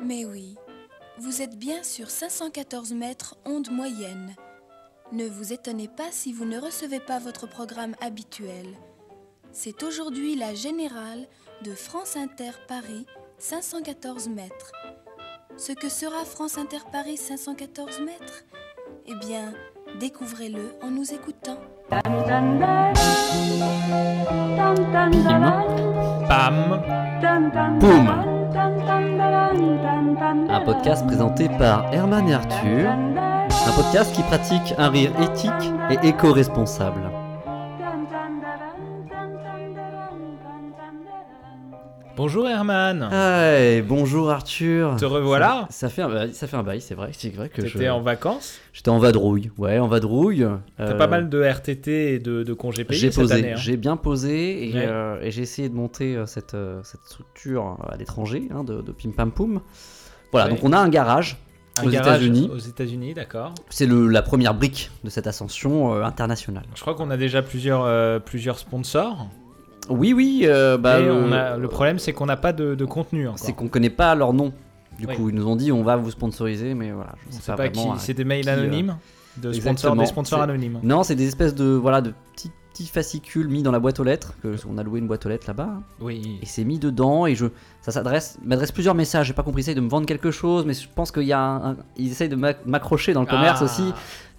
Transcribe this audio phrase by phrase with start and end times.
[0.00, 0.56] Mais oui,
[1.18, 4.36] vous êtes bien sur 514 mètres onde moyenne.
[5.10, 8.66] Ne vous étonnez pas si vous ne recevez pas votre programme habituel.
[9.50, 11.26] C'est aujourd'hui la générale
[11.64, 13.06] de France Inter Paris
[13.38, 14.72] 514 mètres.
[15.56, 18.44] Ce que sera France Inter Paris 514 mètres?
[19.06, 19.52] Eh bien,
[19.98, 21.58] découvrez-le en nous écoutant.
[21.90, 22.04] Bam
[27.80, 28.27] Boum
[30.50, 32.90] Un podcast présenté par Herman et Arthur.
[32.90, 37.17] Un podcast qui pratique un rire éthique et éco-responsable.
[42.28, 43.08] Bonjour Herman
[43.88, 44.96] bonjour Arthur.
[44.96, 47.08] Te revoilà Ça, ça fait un bail, ça fait un bail, c'est vrai.
[47.14, 49.50] C'est vrai que T'étais je- en vacances j'étais en vadrouille.
[49.56, 50.46] Ouais, en vadrouille.
[50.76, 53.52] T'as Euh, pas mal de RTT et de, de congés payés J'ai cette année.
[53.54, 53.56] hein.
[53.56, 54.84] j'ai bien posé et, Ouais.
[54.86, 58.82] euh, et j'ai essayé de monter euh, cette, euh, cette structure à l'étranger hein, de,
[58.82, 59.62] de Pim Pam Poum.
[60.30, 60.52] Voilà, Ouais.
[60.52, 61.38] donc on a un garage
[61.82, 62.50] Un aux États-Unis.
[62.54, 63.54] Aux États-Unis, d'accord.
[63.70, 66.64] C'est la première brique de cette ascension euh, internationale.
[66.74, 69.28] Je crois qu'on a déjà plusieurs, euh, plusieurs sponsors.
[69.88, 70.42] Oui, oui.
[70.44, 73.52] euh, bah, euh, on a, le problème, c'est qu'on n'a pas de, de contenu c'est
[73.52, 74.52] qu'on connaît pas leur nom.
[74.98, 75.14] Du Oui.
[75.16, 77.56] coup, ils nous ont dit on va vous sponsoriser, mais voilà, je On sais pas,
[77.56, 77.78] pas qui.
[77.78, 78.96] vraiment, euh, C'est des mails qui, anonymes
[79.36, 80.80] de sponsors, des sponsors anonymes.
[80.82, 84.04] Non, c'est des espèces de voilà de petits, petits fascicules mis dans la boîte aux
[84.04, 84.32] lettres.
[84.42, 85.68] Que on a loué une boîte aux lettres là-bas.
[85.78, 85.82] hein.
[86.00, 86.40] Oui.
[86.42, 87.46] et c'est mis dedans et je
[87.80, 90.74] ça s'adresse m'adresse plusieurs messages j'ai pas compris ça de me vendre quelque chose mais
[90.74, 93.60] je pense qu'il y a un, un- ils essayent de m'ac- m'accrocher dans le commerce
[93.62, 93.64] Ah.
[93.66, 93.92] aussi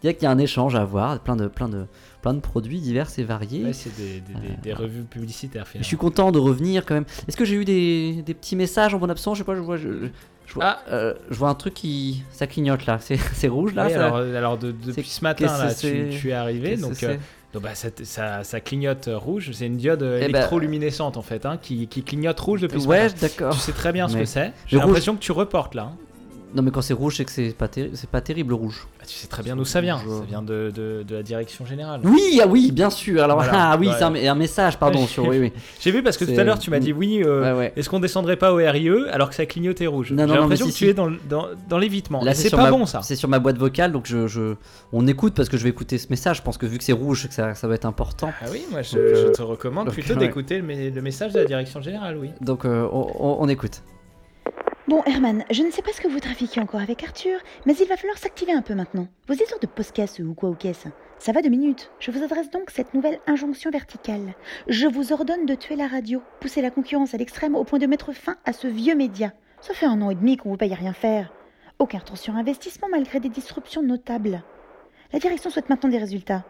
[0.04, 1.86] il y a qu'il y a un échange à avoir plein de plein de
[2.22, 5.72] plein de produits divers et variés Ouais, c'est des, des- des- des revues publicitaires je
[5.72, 5.88] finalement.
[5.88, 9.00] suis content de revenir quand même est-ce que j'ai eu des, des petits messages en
[9.00, 9.88] mon absence je sais pas je vois je,
[10.48, 10.80] je vois, Ah.
[10.92, 14.18] euh, je vois un truc qui ça clignote là c'est rouge là Oui, ça- alors,
[14.18, 17.16] euh, alors de- depuis ce matin, là, tu, tu es arrivé, donc, euh,
[17.54, 19.50] donc, bah, ça, ça- ça clignote euh, rouge.
[19.54, 22.82] C'est une diode euh, Eh ben, électroluminescente en fait, hein, qui, qui clignote rouge depuis
[22.82, 23.16] ce ouais matin.
[23.22, 24.52] d'accord Tu sais très bien ce que c'est.
[24.68, 25.92] J'ai rouge- l'impression que tu reportes là.
[25.94, 25.98] hein.
[26.56, 28.88] Non mais quand c'est rouge c'est que c'est pas terri- c'est pas terrible le rouge
[29.00, 29.98] Bah, tu sais très bien d'où ça vient.
[30.00, 32.02] Ça vient de, de- de la direction générale.
[32.04, 33.52] oui ah oui bien sûr alors Voilà.
[33.74, 33.94] ah oui Ouais.
[33.98, 36.60] c'est un, un message pardon sur oui oui J'ai vu parce que tout à l'heure
[36.60, 37.22] tu m'as dit oui.
[37.24, 40.12] euh, ouais ouais Est-ce qu'on descendrait pas au RIE alors que ça clignotait rouge?
[40.12, 40.90] Non, non, J'ai non, l'impression que si, tu si.
[40.92, 42.22] es dans, dans, dans l'évitement.
[42.34, 43.02] C'est pas ma- bon ça.
[43.04, 44.56] C'est sur ma boîte vocale, donc je, je-
[44.94, 46.38] on écoute parce que je vais écouter ce message.
[46.38, 48.32] Je pense que vu que c'est rouge, que ça, ça va être important.
[48.42, 51.02] Ah oui, moi je, Donc, euh, je te recommande donc, plutôt d'écouter le, me- le
[51.02, 52.30] message de la direction générale, oui.
[52.42, 53.82] Donc euh, on écoute.
[54.90, 57.88] Bon, Herman, je ne sais pas ce que vous trafiquez encore avec Arthur, mais il
[57.88, 59.08] va falloir s'activer un peu maintenant.
[59.28, 60.90] Vos histoires de podcast ou quoi ou qu'est-ce
[61.20, 61.92] Ça va deux minutes.
[62.00, 64.34] Je vous adresse donc cette nouvelle injonction verticale.
[64.68, 67.86] Je vous ordonne de tuer la radio, pousser la concurrence à l'extrême au point de
[67.86, 69.32] mettre fin à ce vieux média.
[69.62, 71.32] Ça fait un an et demi qu'on vous paye à rien faire.
[71.78, 74.42] Aucun retour sur investissement malgré des disruptions notables.
[75.14, 76.46] La direction souhaite maintenant des résultats.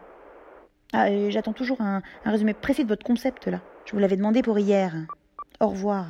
[0.94, 3.60] Ah, j'attends toujours un résumé précis de votre concept là.
[3.84, 4.94] Je vous l'avais demandé pour hier.
[5.60, 6.06] Au revoir.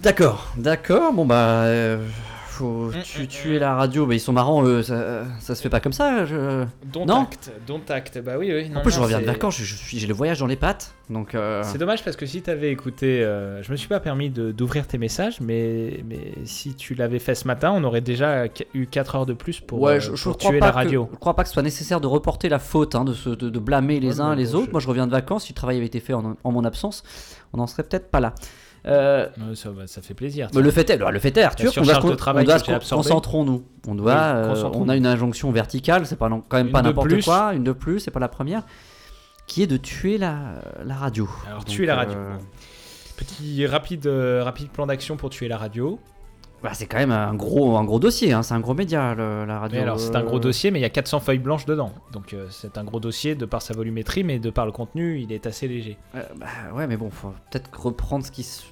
[0.00, 1.12] D'accord, d'accord.
[1.12, 1.98] Bon bah, euh,
[2.46, 4.06] faut Mm, tu- mm, tuer la radio.
[4.06, 4.82] Mais ils sont marrants, eux.
[4.82, 6.24] Ça, ça se fait pas comme ça.
[6.24, 6.64] Je...
[6.92, 7.22] Don't Non.
[7.22, 8.20] act, don't act.
[8.22, 8.68] Bah oui, oui.
[8.68, 9.56] non, en plus, je reviens de vacances.
[9.58, 10.94] Je, je suis, j'ai le voyage dans les pattes.
[11.10, 11.34] Donc.
[11.34, 14.86] euh, C'est dommage parce que si t'avais écouté, euh, je me suis pas permis d'ouvrir
[14.86, 18.44] tes messages, mais, mais si tu l'avais fait ce matin, on aurait déjà
[18.74, 20.74] eu 4 heures de plus pour, ouais, euh, je, je pour crois tuer la que-
[20.74, 21.08] radio.
[21.12, 23.50] je crois pas que ce soit nécessaire de reporter la faute, hein, de, se, de,
[23.50, 24.66] de blâmer les Ouais, uns les bon, autres.
[24.66, 25.44] je- Moi, je reviens de vacances.
[25.46, 27.02] Si le travail avait été fait en, en mon absence,
[27.52, 28.34] on n'en serait peut-être pas là.
[28.88, 29.28] Euh,
[29.86, 30.48] ça, fait plaisir.
[30.54, 32.60] Mais le fait est, le fait est, Arthur, on doit, de travail on doit que
[32.60, 33.02] se j'ai con- absorbée.
[33.08, 33.64] concentrons-nous.
[33.86, 34.84] On doit, Oui, euh, concentrons-nous.
[34.84, 37.64] on a une injonction verticale, c'est pas non- quand même Une pas n'importe quoi, une
[37.64, 38.62] de plus, c'est pas la première,
[39.46, 40.36] qui est de tuer la,
[40.84, 41.28] la radio.
[41.46, 42.16] Alors, Donc, tuer la radio.
[42.16, 42.36] euh,
[43.16, 45.98] Petit rapide, rapide plan d'action pour tuer la radio.
[46.62, 49.44] bah, c'est quand même un gros, un gros dossier, hein, c'est un gros média, le-
[49.44, 49.76] la radio.
[49.78, 51.92] Mais alors, c'est un gros dossier, mais il y a 400 feuilles blanches dedans.
[52.12, 55.20] Donc, euh, c'est un gros dossier de par sa volumétrie, mais de par le contenu,
[55.20, 55.98] il est assez léger.
[56.14, 58.62] euh, bah, ouais, mais bon, faut peut-être reprendre ce qui se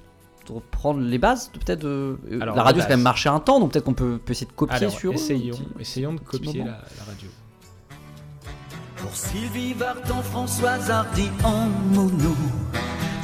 [0.49, 3.59] reprendre les bases peut-être de euh, Alors, la radio c'est quand même marché un temps
[3.59, 6.19] donc peut-être qu'on peut, peut essayer de copier Alors, sur eux, essayons, petit- essayons de
[6.19, 7.29] copier la, la radio.
[8.97, 12.35] Pour Sylvie Vartan, Françoise Hardy en mono,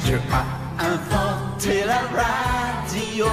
[0.04, 3.26] Dieu a inventé la radio.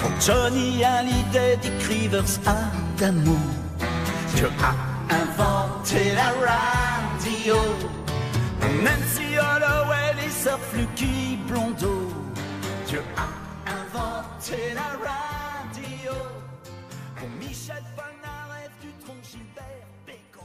[0.00, 3.36] Pour Johnny Hallyday, Dick Rivers, Adamo,
[4.34, 7.54] Dieu a inventé la radio.
[8.82, 12.08] Nancy Holloway, les sœurs Fluky Blondeau,
[12.86, 16.12] Dieu a inventé la radio.
[17.16, 20.44] Pour Michel Polnareff, Dutronc, Gilbert, Bécaud.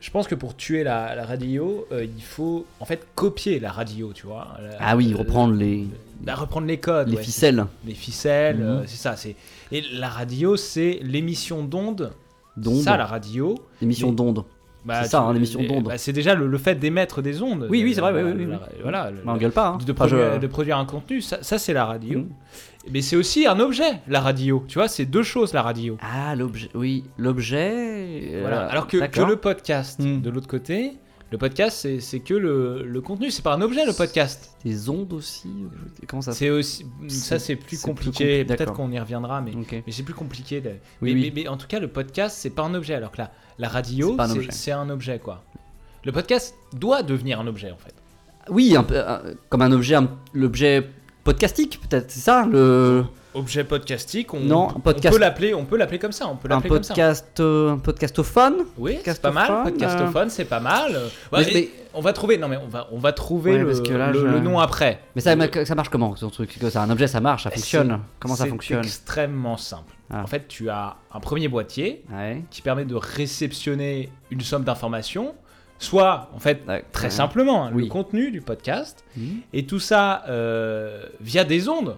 [0.00, 3.72] Je pense que pour tuer la, la radio, euh, il faut en fait copier la
[3.72, 4.56] radio, tu vois.
[4.60, 5.86] La- Ah oui, la- reprendre les,
[6.24, 7.08] la- reprendre les codes.
[7.08, 7.64] les ouais, ficelles.
[7.86, 8.62] Les ficelles, Mhm.
[8.62, 9.16] euh, c'est ça.
[9.16, 9.36] C'est
[9.72, 12.12] et la radio, c'est l'émission d'onde.
[12.84, 13.56] Ça, la radio.
[13.80, 14.44] L'émission d'onde.
[14.84, 15.84] Bah, C'est ça, tu- hein, d'ondes.
[15.84, 17.66] bah, c'est déjà le, le fait d'émettre des ondes.
[17.70, 18.78] Oui, oui, c'est vrai, La- oui, oui, la- oui.
[18.82, 19.10] Voilà.
[19.10, 19.68] Bah, on gueule pas.
[19.68, 19.78] Hein.
[19.78, 22.20] de, je- produire, de produire un contenu, ça, ça, c'est la radio.
[22.20, 22.28] Mm.
[22.92, 24.62] Mais c'est aussi un objet, la radio.
[24.68, 25.96] Tu vois, c'est deux choses, la radio.
[26.02, 26.68] Ah, l'objet.
[26.74, 27.70] Oui, l'objet.
[28.34, 28.66] euh, Voilà.
[28.66, 30.20] Alors que, que le podcast, Mm.
[30.20, 30.92] de l'autre côté,
[31.32, 33.30] le podcast, c'est- c'est que le, le contenu.
[33.30, 34.54] C'est pas un objet, le podcast.
[34.64, 35.48] Des ondes aussi.
[36.06, 38.44] Comment ça C'est aussi, ça, C'est- plus compliqué.
[38.44, 40.60] compli- Peut-être qu'on y reviendra, mais, mais c'est plus compliqué.
[40.60, 41.32] de- Oui, mais, oui.
[41.34, 42.94] mais- mais en tout cas, le podcast, c'est pas un objet.
[42.94, 44.48] Alors que la, la radio, C'est un c'est objet.
[44.52, 45.42] c'est un objet, quoi.
[46.04, 47.94] Le podcast doit devenir un objet, en fait.
[48.50, 49.96] Oui, un peu, un- comme un objet,
[50.34, 50.86] l'objet
[51.22, 53.04] podcastique, peut-être, c'est ça le,
[53.36, 56.36] Objet podcastique, on, Non, un on podcast- peut l'appeler, on peut l'appeler comme ça, on
[56.36, 56.94] peut Un l'appeler comme ça.
[56.94, 59.48] podcast, euh, un podcastophone Oui, c'est pas mal.
[59.48, 60.94] podcastophone, Podcastophone, c'est pas mal.
[60.94, 62.38] Euh, Mais- ouais, et mais- On va trouver.
[62.38, 64.40] Non mais on va on va trouver Ouais, le, parce que là, le- je- le
[64.40, 65.00] nom après.
[65.16, 66.56] Mais ça, Le- ça marche comment ton truc?
[66.60, 67.88] C'est un objet, ça marche, ça fonctionne.
[67.88, 68.78] c'est- Comment ça c'est fonctionne?
[68.84, 69.93] extrêmement simple.
[70.10, 70.22] Ah.
[70.22, 72.42] En fait, tu as un premier boîtier Ouais.
[72.50, 75.34] qui permet de réceptionner une somme d'informations,
[75.78, 76.84] soit en fait Ouais.
[76.92, 77.84] très simplement hein, Oui.
[77.84, 79.40] le contenu du podcast, Mhm.
[79.52, 81.96] et tout ça euh, via des ondes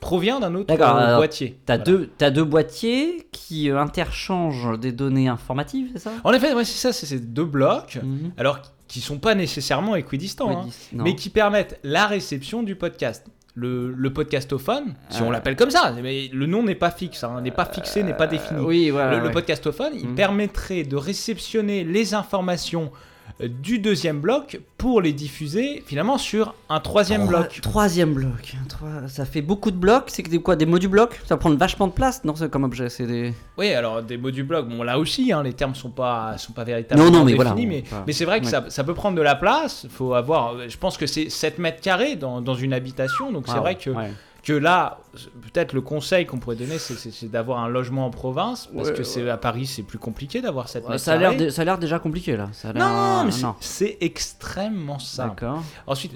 [0.00, 1.58] provient d'un autre euh, boîtier.
[1.66, 2.30] T'as Voilà.
[2.30, 6.12] deux, boîtiers qui euh, interchangent des données informatives, c'est ça?
[6.24, 7.98] En effet, ouais, c'est ça, c'est ces deux blocs.
[8.02, 8.32] Mhm.
[8.38, 13.24] alors qui sont pas nécessairement équidistants, Oui, hein, mais qui permettent la réception du podcast.
[13.56, 15.26] Le, le podcastophone, si Euh.
[15.26, 18.14] on l'appelle comme ça, mais le nom n'est pas fixe, hein, n'est pas fixé, n'est
[18.14, 18.60] pas défini.
[18.60, 19.16] Euh, oui, voilà.
[19.18, 20.14] le, le podcastophone, il Mhm.
[20.14, 22.96] permettrait de réceptionner les informations euh,
[23.40, 27.60] du deuxième bloc pour les diffuser finalement sur un troisième Trois- bloc.
[27.62, 28.54] Troisième bloc.
[28.68, 30.04] Trois- Ça fait beaucoup de blocs.
[30.08, 31.14] C'est des quoi Des mots du bloc?
[31.26, 32.88] Ça va prendre vachement de place Non, comme objet.
[32.88, 33.32] C'est des.
[33.58, 36.52] Oui, alors des mots du bloc, bon là aussi, hein, les termes sont pas sont
[36.52, 38.50] pas véritablement Non, non, mais définis, voilà, mais, c'est vrai que ouais.
[38.50, 39.86] ça, ça peut prendre de la place.
[39.90, 43.54] Faut avoir, je pense que c'est 7 mètres carrés dans, dans une habitation, donc c'est
[43.56, 44.10] Ah, vrai que ouais.
[44.42, 44.98] Que là,
[45.42, 49.02] peut-être le conseil qu'on pourrait donner, c'est- d'avoir un logement en province, parce Ouais, que
[49.02, 51.64] c'est à Paris, c'est plus compliqué d'avoir cette Ouais, ça a l'air, dé- ça a
[51.64, 52.48] l'air déjà compliqué là.
[52.52, 53.54] Ça a Non, mais c'est- non.
[53.60, 55.40] c'est extrêmement simple.
[55.40, 55.62] D'accord.
[55.86, 56.12] Ensuite,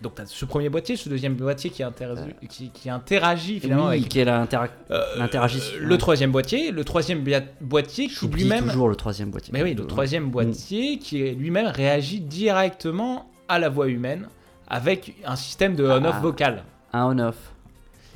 [0.00, 3.88] donc tu as ce premier boîtier, ce deuxième boîtier qui, interagit, qui, qui interagit finalement
[3.88, 4.44] Oui, avec qui est euh,
[5.18, 5.98] l'interagissement, le ouais.
[5.98, 7.22] troisième boîtier, le troisième
[7.60, 9.52] boîtier qui lui-même toujours le troisième boîtier.
[9.52, 14.28] Mais oui, le Euh, troisième boîtier qui lui-même réagit directement à la voix humaine
[14.68, 16.20] avec un système de on-off Ah.
[16.20, 16.64] vocal.
[16.92, 17.36] Un on-off.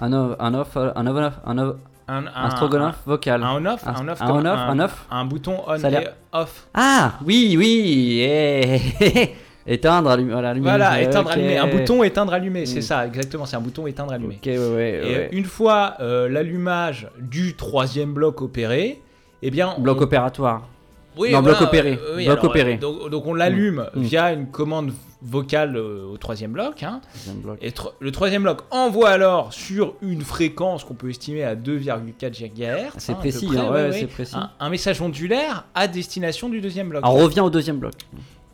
[0.01, 1.77] Un off, un off, euh, un on-off, un off,
[2.09, 3.43] Un, un stroganoff vocal.
[3.43, 5.07] Un on-off, Un- un on-off, un comme on-off, un, un off.
[5.11, 6.67] un bouton on et off.
[6.75, 8.21] Ah, oui, oui.
[9.67, 10.69] éteindre, allumer, voilà, allumer.
[10.69, 11.57] Voilà, éteindre, allumer.
[11.59, 12.83] Un bouton éteindre, allumer, c'est Mm.
[12.83, 14.35] ça, exactement, c'est un bouton éteindre, allumer.
[14.37, 15.29] Ok, ouais, ouais, Et ouais.
[15.33, 19.01] une fois euh, l'allumage du troisième bloc opéré,
[19.43, 20.63] eh bien, Bloc on- opératoire.
[21.17, 21.99] Oui, Non, voilà, bloc opéré.
[22.03, 22.75] euh, oui, Bloc alors, opéré.
[22.75, 24.01] euh, Donc, donc on l'allume Mm.
[24.03, 26.83] via une commande vocale euh, au troisième bloc.
[26.83, 27.01] hein.
[27.43, 27.59] Bloc.
[27.63, 32.93] Et le troisième bloc envoie alors sur une fréquence qu'on peut estimer à 2,4 GHz.
[32.99, 34.35] C'est hein, précis, près, hein, ouais, ouais, précis.
[34.37, 37.03] Un, un message ondulaire à destination du deuxième bloc.
[37.05, 37.95] Alors, on revient au deuxième bloc.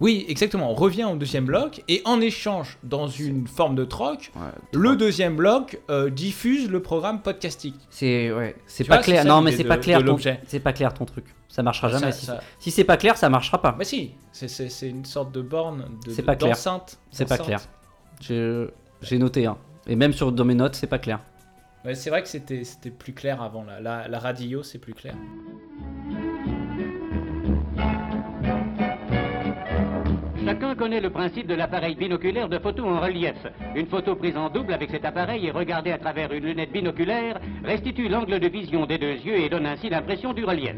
[0.01, 0.71] Oui, exactement.
[0.71, 4.41] On revient au deuxième bloc et en échange, dans une forme de troc, Ouais,
[4.73, 7.77] le deuxième bloc euh, diffuse le programme podcastique.
[7.91, 9.25] C'est ouais, c'est pas vois, clair.
[9.27, 10.01] Non, mais c'est pas clair.
[10.47, 11.27] C'est pas clair ton truc.
[11.49, 12.13] Ça marchera Ça- jamais.
[12.13, 13.73] si ça- si c'est pas clair, ça marchera pas.
[13.73, 16.57] Bah si, c'est- une sorte de borne de C'est pas clair.
[17.11, 17.61] C'est pas clair.
[18.21, 19.47] J'ai noté.
[19.47, 19.59] Hein.
[19.87, 21.21] Et même sur dans mes notes, c'est pas clair.
[21.85, 23.65] Ouais, c'est vrai que c'était c'était plus clair avant.
[23.65, 25.15] La, la, la radio, c'est plus clair.
[30.51, 33.37] Chacun connaît le principe de l'appareil binoculaire de photo en relief.
[33.77, 37.39] Une photo prise en double avec cet appareil et regardée à travers une lunette binoculaire
[37.63, 40.75] restitue l'angle de vision des deux yeux et donne ainsi l'impression du relief.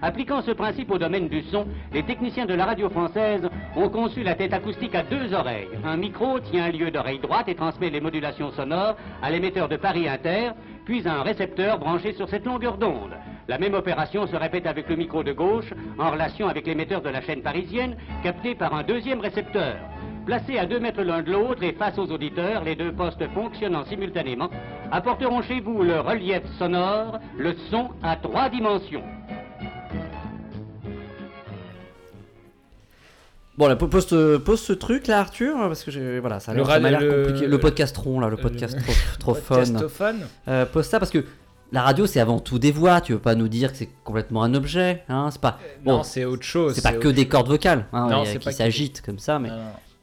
[0.00, 4.22] Appliquant ce principe au domaine du son, les techniciens de la radio française ont conçu
[4.22, 5.70] la tête acoustique à deux oreilles.
[5.84, 10.08] Un micro tient lieu d'oreille droite et transmet les modulations sonores à l'émetteur de Paris
[10.08, 10.52] Inter,
[10.84, 13.16] puis à un récepteur branché sur cette longueur d'onde.
[13.48, 17.08] La même opération se répète avec le micro de gauche en relation avec l'émetteur de
[17.10, 19.76] la chaîne parisienne, capté par un deuxième récepteur.
[20.26, 23.84] Placés à deux mètres l'un de l'autre et face aux auditeurs, les deux postes fonctionnant
[23.84, 24.50] simultanément
[24.90, 29.04] apporteront chez vous le relief sonore, le son à trois dimensions.
[33.56, 36.54] Bon, là, pose, ce- pose ce truc là, Arthur, parce que j'ai- voilà, ça a
[36.54, 37.46] Le l'air ça m'a l'air radio- le- compliqué.
[37.46, 38.76] Le podcastron là, le podcast
[39.18, 39.34] trop, trop
[39.88, 40.14] fun.
[40.48, 41.24] Euh, pose ça parce que
[41.72, 43.00] la radio c'est avant tout des voix.
[43.00, 46.02] Tu veux pas nous dire que c'est complètement un objet, hein C'est pas bon, Non,
[46.02, 46.74] c'est autre chose.
[46.74, 49.48] c'est pas que des cordes vocales, hein, Non, euh, qui que- s'agitent comme ça, mais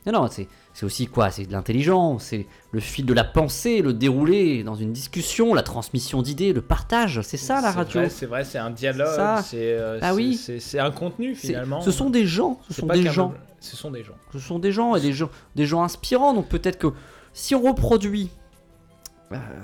[0.06, 0.28] Non, non.
[0.30, 0.48] c'est
[0.86, 4.92] aussi quoi C'est de l'intelligence, c'est le fil de la pensée, le déroulé dans une
[4.92, 7.22] discussion, la transmission d'idées, le partage.
[7.22, 8.02] C'est ça la radio.
[8.10, 9.42] C'est vrai, c'est un dialogue.
[9.46, 10.36] C'est euh, Ah oui.
[10.60, 11.82] c'est un contenu finalement.
[11.82, 13.34] Ce sont des gens, ce sont des gens.
[13.62, 14.14] Ce sont des gens.
[14.34, 16.34] Ce sont des gens et des gens, des gens inspirants.
[16.34, 16.88] Donc peut-être que
[17.32, 18.43] si on reproduit euh,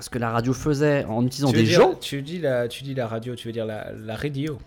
[0.00, 3.06] ce que la radio faisait en utilisant des gens, Tu dis la, tu dis la
[3.06, 4.58] radio, tu veux dire la, la radio.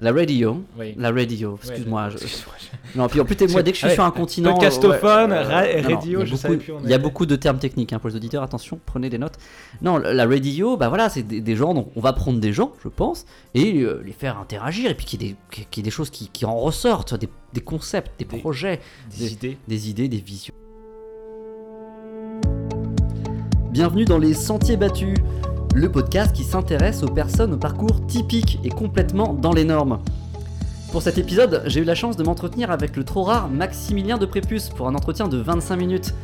[0.00, 0.64] La radio.
[0.78, 0.94] Oui.
[0.96, 2.08] La radio, Ouais, excuse-moi.
[2.10, 2.16] je-
[2.98, 4.52] Non, puis en plus, moi, dès que je suis Ouais, sur un continent.
[4.54, 5.44] podcastophone, euh,
[5.82, 8.08] non, radio, je beaucoup- savais plus Il y a beaucoup de termes techniques hein, pour
[8.08, 9.36] les auditeurs, attention, prenez des notes.
[9.80, 12.72] Non, la radio, bah voilà, c'est des, des gens, donc on va prendre des gens,
[12.82, 15.36] je pense, et euh, les faire interagir, et puis qu'il y ait des,
[15.70, 18.80] qu'il y ait des choses qui, qui en ressortent, des, des concepts, des, Des- projets,
[19.16, 19.58] Des idées.
[19.68, 20.54] des idées, des visions.
[23.72, 25.16] Bienvenue dans Les Sentiers Battus,
[25.74, 29.98] le podcast qui s'intéresse aux personnes au parcours typique et complètement dans les normes.
[30.90, 34.26] Pour cet épisode, j'ai eu la chance de m'entretenir avec le trop rare Maximilien de
[34.26, 36.14] Prépuce pour un entretien de 25 minutes.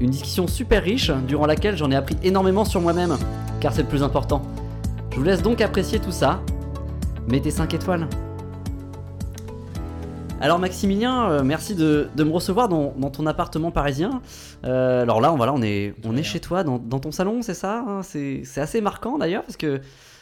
[0.00, 3.18] Une discussion super riche, durant laquelle j'en ai appris énormément sur moi-même,
[3.60, 4.40] car c'est le plus important.
[5.10, 6.40] Je vous laisse donc apprécier tout ça.
[7.28, 8.08] Mettez 5 étoiles.
[10.40, 14.20] Alors Maximilien, euh, merci de, de me recevoir dans, dans ton appartement parisien.
[14.64, 17.40] Euh, alors là, on, voilà, on est, on est chez toi, dans, dans ton salon,
[17.40, 19.80] c'est ça hein C'est c'est assez marquant d'ailleurs, parce que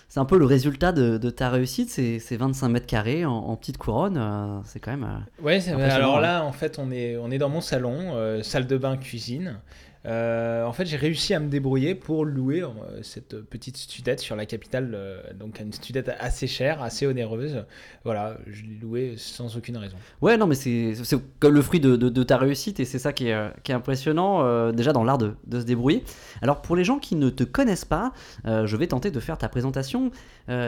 [0.09, 3.33] c'est un peu le résultat de, de ta réussite, c'est c'est 25 mètres carrés en,
[3.33, 5.25] en petite couronne, euh, c'est quand même...
[5.43, 8.97] Ouais, alors là, en fait, on est, on est dans mon salon, salle de bain,
[8.97, 9.59] cuisine.
[10.05, 12.69] Euh, en fait, j'ai réussi à me débrouiller pour louer euh,
[13.03, 17.65] cette petite studette sur la capitale, euh, donc une studette assez chère, assez onéreuse.
[18.05, 19.97] Voilà, je l'ai louée sans aucune raison.
[20.21, 20.95] Ouais, non, mais c'est
[21.39, 25.19] comme le fruit de, ta réussite et c'est ça qui est, impressionnant déjà dans l'art
[25.19, 26.05] de, de se débrouiller.
[26.41, 28.13] Alors pour les gens qui ne te connaissent pas,
[28.45, 30.11] je vais tenter de faire ta présentation.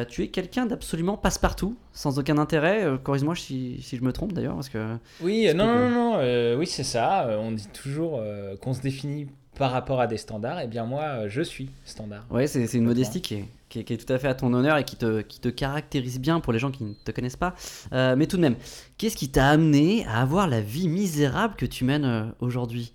[0.09, 2.85] Tu es quelqu'un d'absolument passe-partout, sans aucun intérêt.
[2.85, 5.91] Euh, Corrige-moi si, si je me trompe d'ailleurs, parce que Oui, non, tout, non, non,
[5.91, 7.27] non, euh, oui, c'est ça.
[7.29, 10.61] euh, on dit toujours euh, qu'on se définit par rapport à des standards.
[10.61, 12.25] Et bien moi, je suis standard.
[12.31, 14.53] ouais, c'est une modestie qui est, qui, est, qui est tout à fait à ton
[14.53, 17.37] honneur et qui te, qui te caractérise bien pour les gens qui ne te connaissent
[17.37, 17.55] pas.
[17.93, 18.57] Euh, mais tout de même,
[18.99, 22.93] qu'est-ce qui t'a amené à avoir la vie misérable que tu mènes aujourd'hui?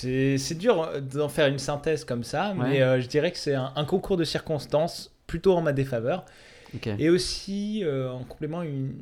[0.00, 3.84] C'est dur d'en faire une synthèse comme ça, mais je dirais que c'est un, un
[3.84, 6.24] concours de circonstances plutôt en ma défaveur.
[6.98, 8.92] Et aussi, euh, en complément, une,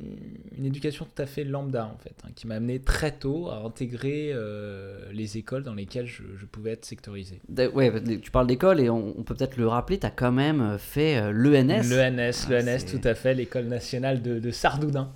[0.57, 3.63] une éducation tout à fait lambda, en fait, hein, qui m'a amené très tôt à
[3.65, 7.39] intégrer euh, les écoles dans lesquelles je, je pouvais être sectorisé.
[7.73, 10.77] Ouais, tu parles d'école et on, on peut peut-être le rappeler, tu as quand même
[10.77, 11.89] fait euh, l'ENS.
[11.89, 15.11] L'ENS, Ah, l'ENS, tout à fait, l'école nationale de, de Sardoudin.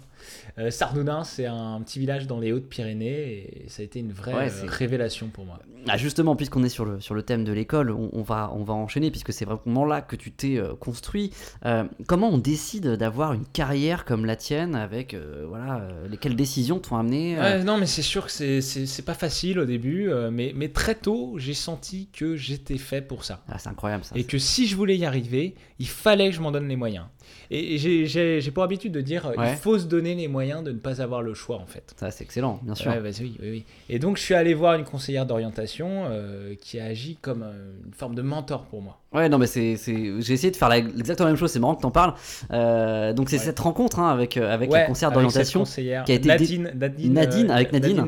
[0.58, 0.70] Euh,
[1.24, 4.66] c'est un petit village dans les Hautes-Pyrénées et ça a été une vraie Ouais, euh,
[4.68, 5.60] révélation pour moi.
[5.88, 8.64] Ah, justement, puisqu'on est sur le, sur le thème de l'école, on, on va, on
[8.64, 11.32] va enchaîner puisque c'est vraiment là que tu t'es euh, construit.
[11.66, 15.16] Euh, comment on décide d'avoir une carrière comme la tienne avec
[15.48, 19.04] voilà, les quelles décisions t'ont amené Ouais, non, mais c'est sûr que c'est- c'est c'est
[19.04, 23.44] pas facile au début, mais, mais très tôt, j'ai senti que j'étais fait pour ça.
[23.50, 24.16] Ah, c'est incroyable ça.
[24.18, 27.06] Et que si je voulais y arriver, il fallait que je m'en donne les moyens.
[27.52, 29.52] Et j'ai- pour habitude de dire, euh, Ouais.
[29.52, 31.94] il faut se donner les moyens de ne pas avoir le choix, en fait.
[32.00, 32.92] Ça, c'est excellent, bien sûr.
[32.92, 33.64] Ouais, vas-y, oui, oui, oui.
[33.90, 37.72] Et donc, je suis allé voir une conseillère d'orientation euh, qui a agi comme euh,
[37.86, 39.00] une forme de mentor pour moi.
[39.14, 41.82] Ouais, non, mais c'est, j'ai essayé de faire exactement la même chose, c'est marrant que
[41.82, 42.14] t'en parles.
[42.52, 43.44] Euh, donc, c'est Ouais.
[43.44, 45.64] cette rencontre hein, avec, avec la conseillère d'orientation.
[45.64, 48.06] qui a été Nadine, Nadine, Nadine, avec Nadine.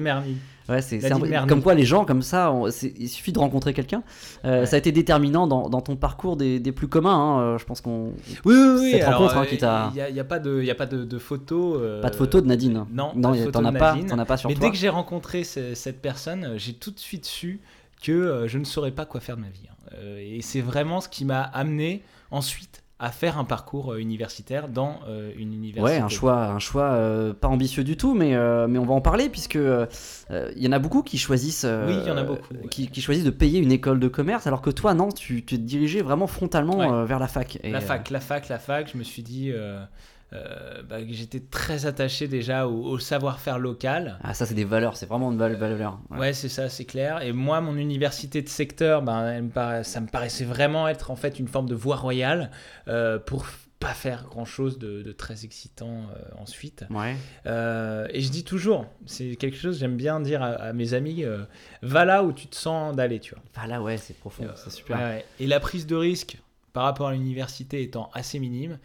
[0.70, 1.00] Ouais, c'est,
[1.48, 4.04] comme quoi les gens comme ça, on- il suffit de rencontrer quelqu'un.
[4.46, 4.66] Euh, Ouais.
[4.66, 7.16] Ça a été déterminant dans, dans ton parcours des, des plus communs.
[7.16, 8.08] hein, euh, Je pense qu'on.
[8.46, 8.92] Oui, oui, oui.
[8.92, 10.86] Cette alors, rencontre, hein, euh, qui t'a- Il n'y a, pas de, il a pas
[10.86, 11.78] de, de photos.
[11.82, 12.86] euh, Pas de photo de Nadine.
[12.92, 14.66] Non, non, photo t'en as pas, t'en as pas sur Mais toi.
[14.66, 17.62] dès que j'ai rencontré ce- cette personne, j'ai tout de suite su
[18.04, 19.62] que je ne saurais pas quoi faire de ma vie.
[19.70, 19.96] hein.
[20.20, 25.00] Et c'est vraiment ce qui m'a amené ensuite à faire un parcours euh, universitaire dans
[25.08, 25.98] euh, une université.
[25.98, 28.94] Ouais, un choix, un choix euh, pas ambitieux du tout, mais, euh, mais on va
[28.96, 32.24] en parler puisque il y en a beaucoup qui choisissent, Oui, il y en a
[32.24, 32.68] beaucoup, ouais.
[32.70, 35.58] qui, qui choisissent de payer une école de commerce, alors que toi non, tu tu
[35.58, 37.06] te dirigeais vraiment frontalement Ouais.
[37.06, 37.60] vers la fac.
[37.64, 39.52] Et, La fac, la fac, la fac, je me suis dit
[40.34, 44.20] euh, bah, j'étais très attaché déjà au, au savoir-faire local.
[44.24, 46.00] ah ça c'est des valeurs, c'est vraiment une val- valeur.
[46.10, 46.18] Ouais.
[46.20, 47.22] Ouais, c'est ça, c'est clair.
[47.22, 51.12] Et moi, mon université de secteur, ben, elle me paraît- ça me paraissait vraiment être
[51.12, 52.52] en fait une forme de voie royale
[52.88, 53.46] euh, pour
[53.80, 56.84] pas faire grand chose de, de très excitant euh, ensuite.
[56.90, 57.16] Ouais.
[57.46, 60.94] Euh, et je dis toujours, c'est quelque chose que j'aime bien dire à, à mes
[60.96, 61.44] amis, euh,
[61.84, 63.44] va là où tu te sens d'aller, tu vois.
[63.56, 64.98] Ah là ouais, c'est profond, c'est super.
[64.98, 65.26] ouais, ouais.
[65.40, 66.40] Et la prise de risque
[66.74, 68.80] par rapport à l'université étant assez minime,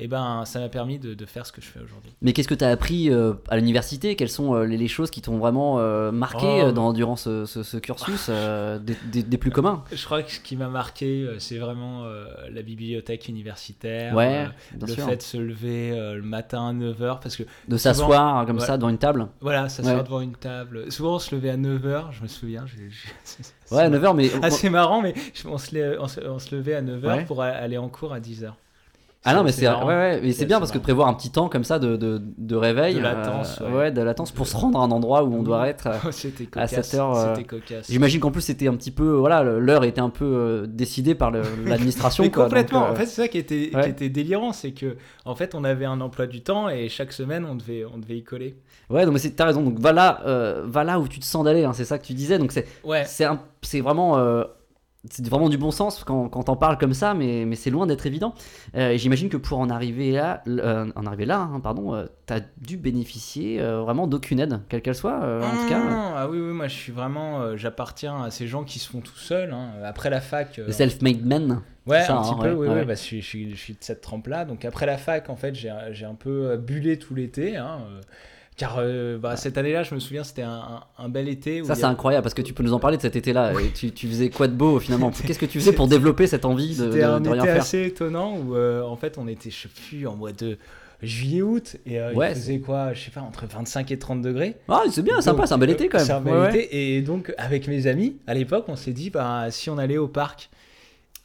[0.00, 2.12] et ben, ça m'a permis de, de faire ce que je fais aujourd'hui.
[2.22, 4.16] Mais qu'est-ce que tu as appris euh, à l'université?
[4.16, 6.72] Quelles sont euh, les, les choses qui t'ont vraiment euh, marqué Oh.
[6.72, 9.84] dans, durant ce, ce- ce cursus des, des- des plus communs?
[9.92, 12.04] Je crois que ce qui m'a marqué, c'est vraiment
[12.50, 14.14] la bibliothèque universitaire.
[14.14, 14.46] Ouais,
[14.80, 15.04] le sûr.
[15.06, 18.64] fait de se lever le matin à 9h, parce que De s'asseoir comme ouais.
[18.66, 19.28] ça devant une table?
[19.40, 20.02] Voilà, s'asseoir Ouais.
[20.02, 20.90] devant une table.
[20.90, 22.64] Souvent, on se levait à 9h, je me souviens.
[23.70, 24.30] Ouais, 9h, mais.
[24.44, 25.14] assez marrant, mais
[25.44, 27.24] on se, lè- on se, on se levait à 9h Ouais.
[27.24, 28.52] pour aller en cours à 10h.
[29.22, 30.82] Ah non, mais c'est ouais, ouais, mais c'est C'est bien parce que marrant.
[30.84, 32.94] prévoir un petit temps comme ça de, de, de réveil.
[32.94, 33.90] De latence, euh, ouais.
[33.92, 35.88] de latence pour se rendre à un endroit où on doit être.
[35.88, 36.70] euh, Oh, à cocasse.
[36.88, 37.90] cette heure, euh, C'était cocasse.
[37.90, 41.30] J'imagine qu'en plus c'était un petit peu voilà l'heure était un peu décidée par
[41.66, 42.24] l'administration.
[42.24, 42.80] Mais quoi, complètement.
[42.80, 44.96] donc, En fait, c'est ça qui était, qui était délirant, c'est que
[45.26, 48.16] en fait, on avait un emploi du temps et chaque semaine, on devait, on devait
[48.16, 48.56] y coller.
[48.88, 49.62] Ouais, donc mais c'est- t'as raison.
[49.62, 51.64] Donc va là, euh, va là où tu te sens d'aller.
[51.64, 52.38] hein, c'est ça que tu disais.
[52.38, 52.66] Donc c'est
[53.06, 54.16] c'est vraiment
[55.08, 57.86] c'est vraiment du bon sens quand, quand t'en parles comme ça, mais, mais c'est loin
[57.86, 58.34] d'être évident.
[58.76, 62.06] Euh, et J'imagine que pour en arriver là, euh, en arriver là, hein, pardon, euh,
[62.26, 65.80] t'as dû bénéficier euh, vraiment d'aucune aide, quelle qu'elle soit, euh, en tout cas.
[65.88, 68.90] Ah, ah oui, oui, moi, je suis vraiment, euh, j'appartiens à ces gens qui se
[68.90, 69.52] font tout seuls.
[69.52, 69.70] hein.
[69.84, 70.60] Après la fac.
[70.68, 71.62] self-made man.
[71.86, 72.80] Ouais, ça, un petit hein, peu, ouais, oui, ouais.
[72.80, 74.44] oui, bah, je, suis, je, suis, je suis de cette trempe-là.
[74.44, 77.56] Donc après la fac, en fait, j'ai un peu bullé tout l'été.
[77.56, 77.78] hein,
[78.60, 81.62] car euh, bah, cette année-là, je me souviens, c'était un, bel été.
[81.62, 83.54] Où Ça, c'est a- incroyable parce que tu peux nous en parler de cet été-là.
[83.58, 86.44] Et tu, tu faisais quoi de beau finalement Qu'est-ce que tu faisais pour développer cette
[86.44, 89.16] envie de, de, C'était un de rien été faire assez étonnant où euh, en fait
[89.16, 90.58] on était, je sais plus, en mois de
[91.00, 94.56] juillet-août et euh, Ouais, il faisait quoi, je sais pas, entre 25 et 30 degrés.
[94.68, 96.06] Ah, c'est bien, sympa, c'est un bel euh, été quand même.
[96.06, 99.46] C'est un bel été et donc avec mes amis à l'époque on s'est dit bah,
[99.50, 100.50] si on allait au parc.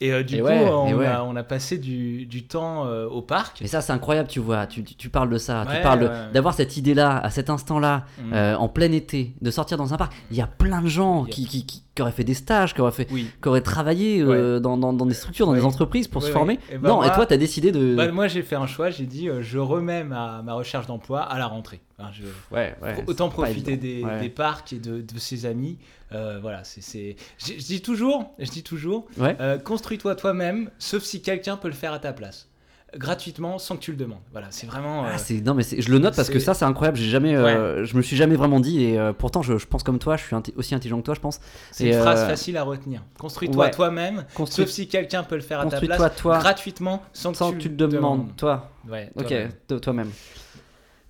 [0.02, 1.06] Et euh, du Et coup ouais, on, ouais.
[1.06, 3.58] a, on a passé du, du temps euh, au parc.
[3.62, 4.66] Mais ça, c'est incroyable, tu vois.
[4.66, 5.64] Tu, parles de ça.
[5.74, 8.32] tu parles d'avoir cette idée-là, à cet instant-là, Mm.
[8.34, 10.12] euh, en plein été, de sortir dans un parc.
[10.30, 12.74] Il y a plein de gens a- qui, qui, qui- qui auraient fait des stages,
[12.74, 13.30] qui auraient, fait, Oui.
[13.42, 16.58] qui auraient travaillé euh, dans, dans, dans des structures, dans des entreprises pour se former.
[16.70, 17.94] Et bah, non, et toi, tu as décidé de.
[17.96, 21.22] Bah, moi j'ai fait un choix, j'ai dit euh, je remets ma, ma recherche d'emploi
[21.22, 21.80] à la rentrée.
[21.98, 25.78] Enfin, je- Autant profiter des, des parcs et de, de ses amis.
[26.12, 27.16] Euh, voilà, c'est, c'est...
[27.38, 29.36] Je, dis toujours, je dis toujours, Ouais.
[29.40, 32.48] euh, construis-toi toi-même, sauf si quelqu'un peut le faire à ta place,
[32.96, 34.20] gratuitement, sans que tu le demandes.
[34.30, 35.04] Voilà, c'est vraiment.
[35.04, 37.34] euh, Ah, c'est- non mais je le note parce que ça c'est incroyable j'ai jamais
[37.34, 40.16] euh, je me suis jamais vraiment dit et euh, pourtant je, je pense comme toi
[40.16, 41.40] je suis aussi intelligent que toi je pense
[41.72, 43.02] c'est une phrase euh, facile à retenir.
[43.18, 43.70] Construis-toi ouais.
[43.72, 47.52] toi-même, Construis- sauf si quelqu'un peut le faire à ta place, toi gratuitement, sans, sans
[47.52, 49.50] que tu le demandes toi Ouais, ok toi-même.
[49.66, 50.10] to- toi-même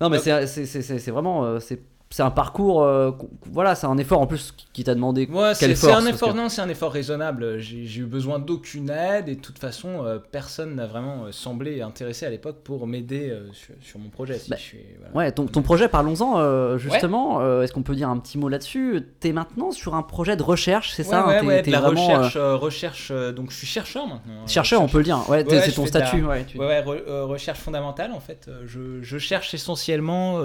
[0.01, 3.11] non mais c'est- vraiment euh, c'est c'est un parcours euh,
[3.51, 6.47] voilà c'est un effort en plus qui- t'a demandé Ouais, c'est, un effort, que- non,
[6.49, 7.57] c'est un effort raisonnable.
[7.59, 11.81] J'ai, eu besoin d'aucune aide et de toute façon, euh, personne n'a vraiment euh, semblé
[11.81, 14.37] intéressé à l'époque pour m'aider euh, sur, sur mon projet.
[14.37, 15.15] Si Bah, je suis- voilà.
[15.15, 17.41] Ouais, ton, ton projet, parlons-en justement.
[17.61, 19.01] Est-ce qu'on peut dire un petit mot là-dessus?
[19.19, 21.65] T'es maintenant sur un projet de recherche, c'est Ouais, ça hein, ouais, T'es- ouais, de
[21.65, 24.33] t'es la vraiment, recherche, recherche donc je suis chercheur maintenant.
[24.43, 25.27] hein, chercheur, on peut le dire.
[25.29, 26.23] Ouais, c'est ton de la- statut.
[26.23, 28.49] Ouais, tu- re- recherche fondamentale en fait.
[28.65, 30.39] Je, je cherche essentiellement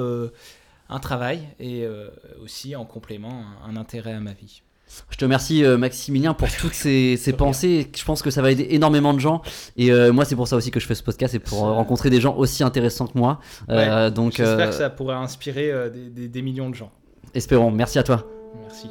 [0.92, 2.08] un travail et euh,
[2.42, 4.62] aussi en complément un, un intérêt à ma vie.
[5.10, 7.90] Je te remercie euh, Maximilien pour toutes ces, ces pensées.
[7.96, 9.40] Je pense que ça va aider énormément de gens.
[9.78, 11.64] Et euh, moi, c'est pour ça aussi que je fais ce podcast, c'est pour Ça-
[11.66, 13.40] rencontrer des gens aussi intéressants que moi.
[13.70, 16.90] Euh, donc, J'espère euh, que ça pourrait inspirer euh, des, des- des millions de gens.
[17.32, 17.70] espérons.
[17.70, 18.26] Merci à toi.
[18.60, 18.88] Merci.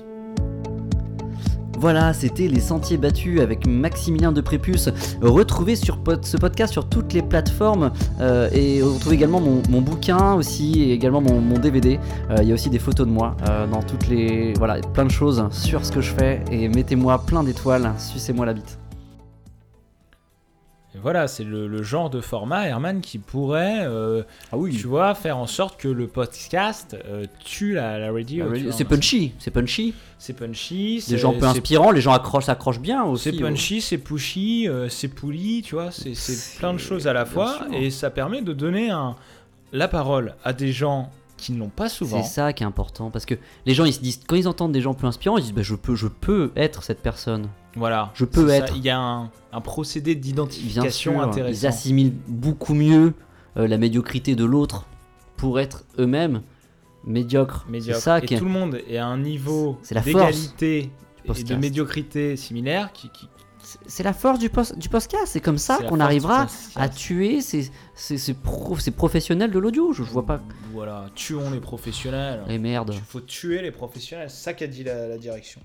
[1.81, 4.89] Voilà, c'était Les Sentiers Battus avec Maximilien de Prépuce.
[5.19, 10.83] Retrouvez sur ce podcast sur toutes les plateformes euh, et retrouvez également mon, bouquin aussi
[10.83, 11.99] et également mon, mon DVD.
[12.29, 14.53] Euh, Il y a aussi des photos de moi euh, dans toutes les.
[14.59, 18.53] Voilà, plein de choses sur ce que je fais et mettez-moi plein d'étoiles, sucez-moi la
[18.53, 18.80] bite.
[20.93, 24.87] Et voilà, c'est le, le genre de format, Herman, qui pourrait, euh, Ah oui, tu
[24.87, 28.45] vois, faire en sorte que le podcast euh, tue la, la radio.
[28.71, 29.93] c'est punchy, c'est punchy.
[30.19, 31.01] C'est punchy.
[31.09, 33.31] Les gens peu c'est- inspirants, les gens accrochent, s'accrochent bien aussi.
[33.31, 37.25] C'est punchy, c'est pushy, euh, c'est pouli, tu vois, c'est- plein de choses à la
[37.25, 37.73] fois sûr.
[37.73, 39.15] et ça permet de donner un,
[39.71, 42.21] la parole à des gens qui ne l'ont pas souvent.
[42.21, 44.73] C'est ça qui est important parce que les gens ils se disent quand ils entendent
[44.73, 48.11] des gens peu inspirants ils disent bah, je peux je peux être cette personne Voilà.
[48.15, 48.73] Je peux ça, être.
[48.75, 51.67] Il y a un, un procédé d'identification sûr ils intéressant.
[51.67, 53.13] assimilent beaucoup mieux
[53.57, 54.85] euh, la médiocrité de l'autre
[55.37, 56.41] pour être eux-mêmes
[57.05, 60.91] médiocres c'est ça et qui est tout le monde est à un niveau d'égalité
[61.25, 63.27] et de médiocrité similaire qui, qui
[63.87, 67.69] c'est la force du, post- du podcast c'est comme ça qu'on arrivera à tuer ces,
[67.95, 70.41] ces, ces, pro- ces professionnels de l'audio je, je vois pas
[70.73, 72.43] Voilà, tuons les professionnels.
[72.49, 75.61] et merde Il faut tuer les professionnels, c'est ça qu'a dit la, la direction.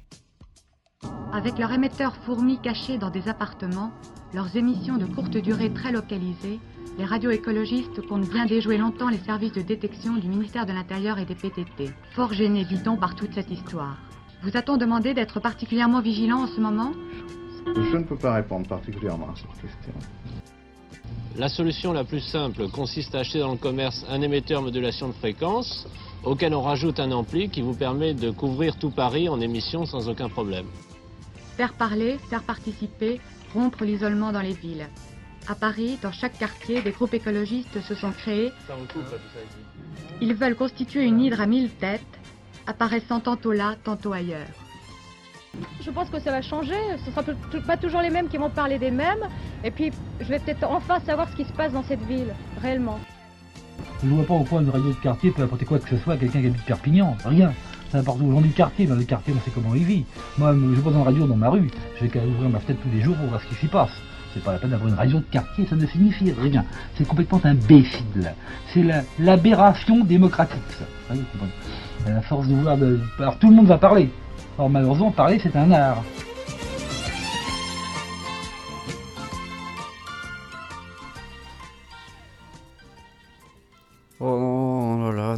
[1.32, 3.92] Avec leur émetteur fourmis cachés dans des appartements,
[4.32, 6.60] leurs émissions de courte durée très localisées,
[6.98, 11.26] les radioécologistes comptent bien déjouer longtemps les services de détection du ministère de l'Intérieur et
[11.26, 11.90] des PTT.
[12.14, 13.98] Fort gênés, dit-on, par toute cette histoire.
[14.42, 16.92] Vous a-t-on demandé d'être particulièrement vigilant en ce moment?
[17.66, 19.92] Je ne peux pas répondre particulièrement à cette question.
[21.36, 25.12] La solution la plus simple consiste à acheter dans le commerce un émetteur modulation de
[25.12, 25.86] fréquence
[26.24, 30.08] auquel on rajoute un ampli qui vous permet de couvrir tout Paris en émission sans
[30.08, 30.66] aucun problème.
[31.56, 33.20] Faire parler, faire participer,
[33.54, 34.86] rompre l'isolement dans les villes.
[35.48, 38.52] À Paris, dans chaque quartier, des groupes écologistes se sont créés.
[40.20, 42.02] Ils veulent constituer une hydre à mille têtes,
[42.66, 44.46] apparaissant tantôt là, tantôt ailleurs.
[45.80, 46.74] Je pense que ça va changer.
[47.04, 49.22] Ce sera peut- pas toujours les mêmes qui vont parler des mêmes.
[49.64, 49.90] Et puis,
[50.20, 52.98] je vais peut-être enfin savoir ce qui se passe dans cette ville, réellement.
[54.02, 56.16] Je vois pas pourquoi une radio de quartier peut apporter quoi que ce soit à
[56.18, 57.16] quelqu'un qui habite Perpignan.
[57.24, 57.54] Rien.
[58.00, 58.86] Aux gens du quartier.
[58.86, 60.04] Dans le quartier, on sait comment il vit.
[60.38, 61.68] Moi, je pas une radio dans ma rue.
[61.96, 63.90] Je vais qu'à ouvrir ma fenêtre tous les jours pour voir ce qui s'y passe.
[64.34, 66.62] C'est pas la peine d'avoir une radio de quartier, ça ne signifie rien.
[66.98, 68.34] C'est complètement imbécile.
[68.74, 70.60] C'est la- l'aberration démocratique.
[71.10, 73.00] À la force de vouloir de...
[73.18, 74.10] Alors tout le monde va parler.
[74.58, 76.02] Or malheureusement, parler, c'est un art.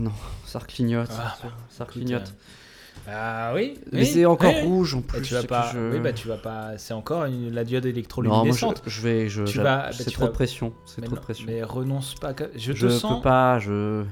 [0.08, 0.14] Non,
[0.46, 1.08] ça clignote.
[1.18, 1.36] Ah,
[1.70, 2.34] ça écoute, clignote.
[3.10, 3.78] Ah oui.
[3.92, 5.22] Mais oui, c'est encore oui, rouge en Et plus.
[5.22, 5.70] tu vas pas.
[5.72, 6.76] je- Oui, bah tu vas pas.
[6.76, 8.82] C'est encore une- la diode Non, moi je, électroluminescente.
[8.86, 9.28] je vais.
[9.28, 10.74] Je, Tu vas- bah, c'est trop vas- de pression.
[10.84, 11.44] C'est mais trop de non, pression.
[11.46, 12.34] Mais renonce pas.
[12.56, 13.16] Je te sens.
[13.16, 14.04] peux pas, je.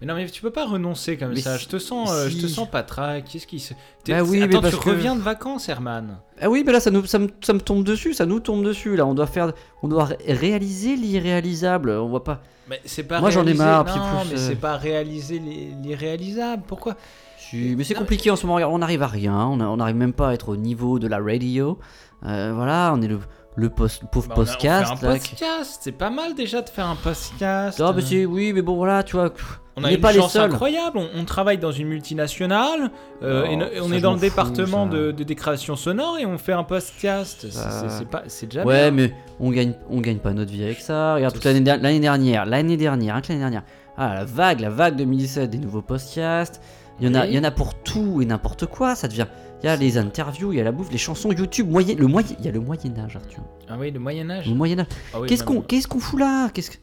[0.00, 1.58] Mais non, mais tu peux pas renoncer comme Mais ça.
[1.58, 2.54] si- Je te sens, euh, je te si.
[2.54, 3.24] sens pas trac.
[3.24, 3.74] Qu'est-ce qui se.
[4.06, 6.18] Bah oui, mais Attends, parce tu que- reviens de vacances, Herman.
[6.40, 8.64] Ah oui, mais là ça, nous, ça, me, ça me tombe dessus, ça nous tombe
[8.64, 8.94] dessus.
[8.94, 11.90] Là, on doit faire, on doit ré- réaliser l'irréalisable.
[11.90, 12.42] On voit pas.
[12.68, 13.18] Mais c'est pas.
[13.20, 15.40] Moi, j'en ai marre, Non, plus, mais euh, c'est pas réaliser
[15.82, 16.62] l'irréalisable.
[16.66, 16.96] Pourquoi?
[17.38, 18.64] Si, mais c'est compliqué en ce moment.
[18.72, 19.34] On n'arrive à rien.
[19.46, 21.78] On n'arrive même pas à être au niveau de la radio.
[22.26, 23.18] Euh, voilà, on est le,
[23.58, 24.92] le post- pauvre Bah, on a- on fait podcast.
[25.02, 25.80] un là, qui- podcast.
[25.82, 27.82] C'est pas mal déjà de faire un podcast.
[27.84, 29.32] Ah, mais c'est- oui, mais bon, voilà, tu vois.
[29.76, 30.50] On on a n'est une pas les chance seuls.
[30.50, 30.98] incroyable.
[30.98, 32.90] On, on travaille dans une multinationale
[33.22, 34.96] euh, Non, et, no- et on ça, est je dans m'en le fous, département ça.
[34.96, 37.38] de, de des créations sonores et on fait un podcast.
[37.42, 39.08] C'est- Ça- C'est c'est pas, c'est déjà Ouais, bien.
[39.08, 41.14] mais on gagne, on gagne pas notre vie avec ça.
[41.14, 43.62] Regarde, toute l'année der- l'année dernière, l'année dernière, hein, que l'année dernière.
[43.96, 46.60] Ah, la vague, la vague 2017 des nouveaux podcasts.
[47.00, 48.94] Il y en a, il y en a pour tout et n'importe quoi.
[48.94, 49.26] Ça devient.
[49.62, 52.06] Il y a les interviews, il y a la bouffe, les chansons YouTube, moyen, le
[52.06, 53.42] moyen, il y a le Moyen Âge, Arthur.
[53.68, 54.46] Ah oui, le Moyen Âge.
[54.48, 54.86] Le Moyen Âge.
[55.12, 56.48] Ah oui, qu'est-ce qu'on, qu'est-ce qu'on fout là?
[56.54, 56.76] Qu'est-ce que...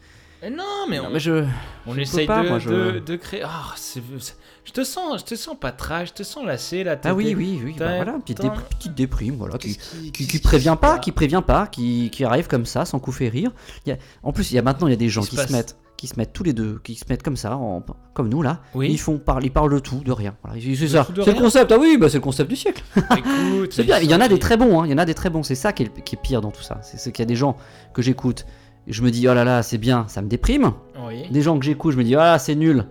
[0.43, 1.45] Eh Non, mais Non, on, mais je,
[1.87, 3.41] on je essaye pas, de, moi, je- de, de créer.
[3.45, 6.83] Ah, c'est- c'est- je te sens, je te sens pas trash, je te sens lassé
[6.83, 6.99] là.
[7.05, 9.77] Ah oui, oui, oui, bah voilà, petite, déprime, voilà, qui,
[10.11, 13.51] qui- prévient pas, qui prévient pas, qui, qui arrive comme ça, sans coup fait rire.
[13.85, 15.35] Il y a- en plus, il y a maintenant, il y a des gens qui
[15.37, 15.49] se passe?
[15.51, 18.41] mettent, qui se mettent tous les deux, qui se mettent comme ça, en- comme nous
[18.41, 18.59] là.
[18.73, 18.89] Oui.
[18.91, 20.35] Ils font parler, ils parlent de tout, de rien.
[20.43, 21.07] Voilà, c'est ça.
[21.23, 21.71] C'est le concept.
[21.71, 22.83] Ah oui, bah c'est le concept du siècle.
[23.17, 23.99] Écoute, C'est bien.
[23.99, 24.81] Il y en a des très bons.
[24.81, 25.43] hein, Il y en a des très bons.
[25.43, 26.79] C'est ça qui est, qui est pire dans tout ça.
[26.83, 27.55] C'est qu'il y a des gens
[27.93, 28.45] que j'écoute.
[28.87, 30.71] Je me dis oh là là, c'est bien, ça me déprime.
[31.07, 31.23] Oui.
[31.31, 32.85] Des gens que j'écoute, je me dis ah c'est nul,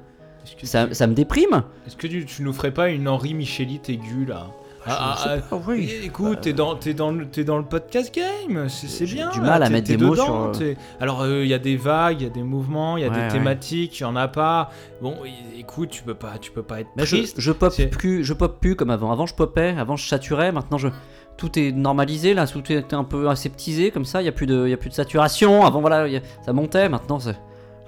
[0.65, 1.63] ça, tu, ça me déprime.
[1.87, 4.49] est-ce que tu, tu nous ferais pas une Henri Michelite aiguë là?
[4.87, 5.89] Ah, ah, ah, pas, oui.
[5.91, 9.31] é- Écoute, t'es dans, le- t'es dans le podcast game, c'est bien.
[9.31, 12.25] du mal à mettre des mots sur, euh, Alors, il y a des vagues, il
[12.25, 14.71] y a des mouvements, il y a des thématiques, il y en a pas.
[15.01, 15.17] Bon,
[15.59, 17.41] écoute, tu peux pas, tu peux pas être Mais je, triste.
[17.41, 19.11] je pop plus, je pop plus comme avant.
[19.13, 20.89] Avant je popais, avant je saturais, maintenant je
[21.37, 24.47] tout est normalisé là, tout est un peu aseptisé comme ça, il y a plus
[24.47, 25.65] de il y a plus de saturation.
[25.67, 27.37] Avant voilà, a- ça montait, maintenant c'est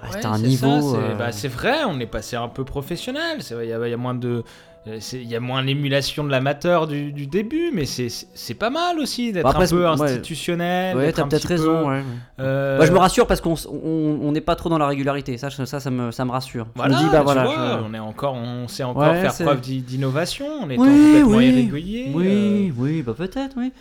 [0.03, 3.37] Ouais, un c'est niveau c'est euh, bah, c'est vrai, on est passé un peu professionnel.
[3.41, 4.43] c'est vrai, Il y, y a moins de.
[4.87, 8.99] Euh, Il y a moins l'émulation de l'amateur du, du début, mais c'est- pas mal
[8.99, 10.95] aussi d'être Bah, un peu institutionnel.
[10.95, 11.79] Ouais, d'être t'as un peut-être raison.
[11.79, 12.03] peu, ouais, ouais.
[12.39, 15.37] euh, Moi, je me rassure parce qu'on on on n'est pas trop dans la régularité.
[15.37, 16.65] Ça, ça, ça me, ça me rassure.
[16.75, 17.43] Je me Voilà, dis, bah tu voilà.
[17.43, 20.83] vois, je- on est encore, on sait encore Ouais, faire preuve d'i- d'innovation en étant
[20.83, 22.11] Oui, complètement oui, irrégulier.
[22.13, 23.71] oui, oui, bah peut-être, oui.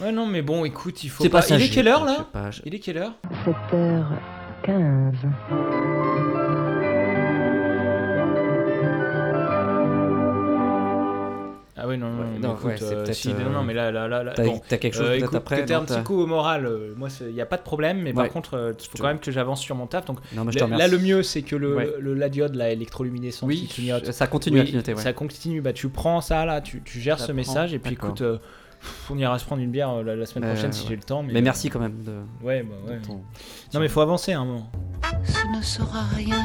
[0.00, 0.04] euh.
[0.06, 1.40] Ouais, non, mais bon, écoute, il faut C'est pas.
[1.40, 3.12] pas Il est quelle heure je sais là Il est quelle heure?
[3.72, 5.14] 7h15.
[11.86, 13.62] Ah oui, non, non, Ouais, non, écoute, ouais, c'est euh, peut-être, si, non, euh, non,
[13.62, 15.94] mais là, là, là, là t'as- bon, t'as quelque chose euh, écoute, après, un petit
[15.94, 18.74] t'as- coup au moral, euh, moi, il n'y a pas de problème, mais par contre,
[18.78, 20.04] il faut Je- quand même que j'avance sur mon taf.
[20.06, 21.92] Donc, Non, mais je te là, le mieux, c'est que le, Ouais.
[22.00, 24.10] le- la diode, la électroluminescente Oui, qui clignote.
[24.10, 25.00] ça continue à clignoter, ouais.
[25.02, 27.78] Ça continue, bah, tu prends ça, là, tu, tu gères Ça ce prend, message, et
[27.78, 28.38] puis écoute, euh,
[29.10, 30.88] on ira se prendre une bière euh, la, la semaine prochaine si ouais.
[30.90, 31.22] j'ai le temps.
[31.22, 32.12] Mais, Mais merci quand même de.
[32.44, 32.98] Ouais, bah ouais.
[32.98, 33.22] de ton-
[33.74, 34.70] Non, mais faut avancer un moment.
[35.24, 36.36] Ce ne sera rien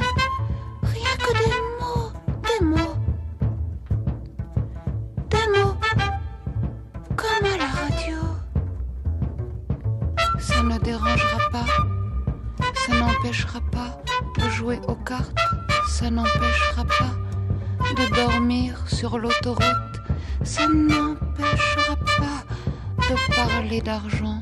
[23.71, 24.41] parler d'argent.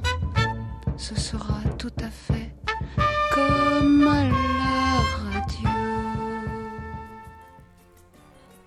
[0.98, 2.50] Ce sera tout à fait
[3.32, 5.70] comme à la radio.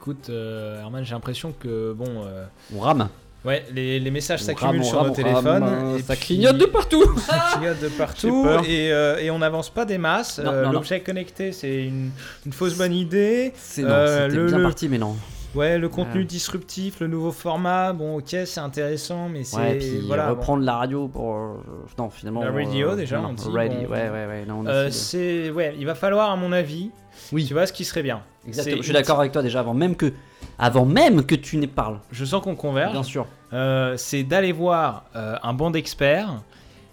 [0.00, 2.06] Écoute, euh, Herman, j'ai l'impression que, bon.
[2.26, 2.44] euh,
[2.76, 3.08] On rame.
[3.44, 5.44] Ouais, les, les messages s'accumulent sur rame, nos on téléphones.
[5.64, 7.18] rame, et ça puis- clignote de partout.
[7.26, 8.46] Ça clignote de partout.
[8.64, 10.40] Et, euh, et on n'avance pas des masses.
[10.44, 10.70] Euh.
[10.70, 12.12] L'objet connecté, c'est une,
[12.46, 13.52] une fausse bonne idée.
[13.56, 15.16] C'est non, Euh, bien le- parti, mais non.
[15.54, 16.24] Ouais, le contenu Ouais.
[16.24, 19.56] disruptif, le nouveau format, bon, ok, c'est intéressant, mais c'est.
[19.56, 20.30] Ouais, et puis voilà, bon.
[20.30, 21.34] reprendre la radio pour.
[21.36, 21.54] euh,
[21.98, 22.42] Non, finalement.
[22.42, 23.94] La radio, euh, déjà, non, on dit, radio, bon.
[23.94, 24.44] ouais, ouais, ouais.
[24.50, 25.50] on Euh, c'est.
[25.50, 26.90] Ouais, il va falloir, à mon avis.
[27.32, 27.44] Oui.
[27.46, 28.22] Tu vois ce qui serait bien.
[28.46, 28.78] Exactement.
[28.78, 30.12] Je suis d'accord avec toi déjà avant même que
[30.58, 32.00] avant même que tu ne parles.
[32.10, 32.92] Je sens qu'on converge.
[32.92, 33.26] Bien sûr.
[33.52, 36.42] Euh, c'est d'aller voir euh, un banc d'experts,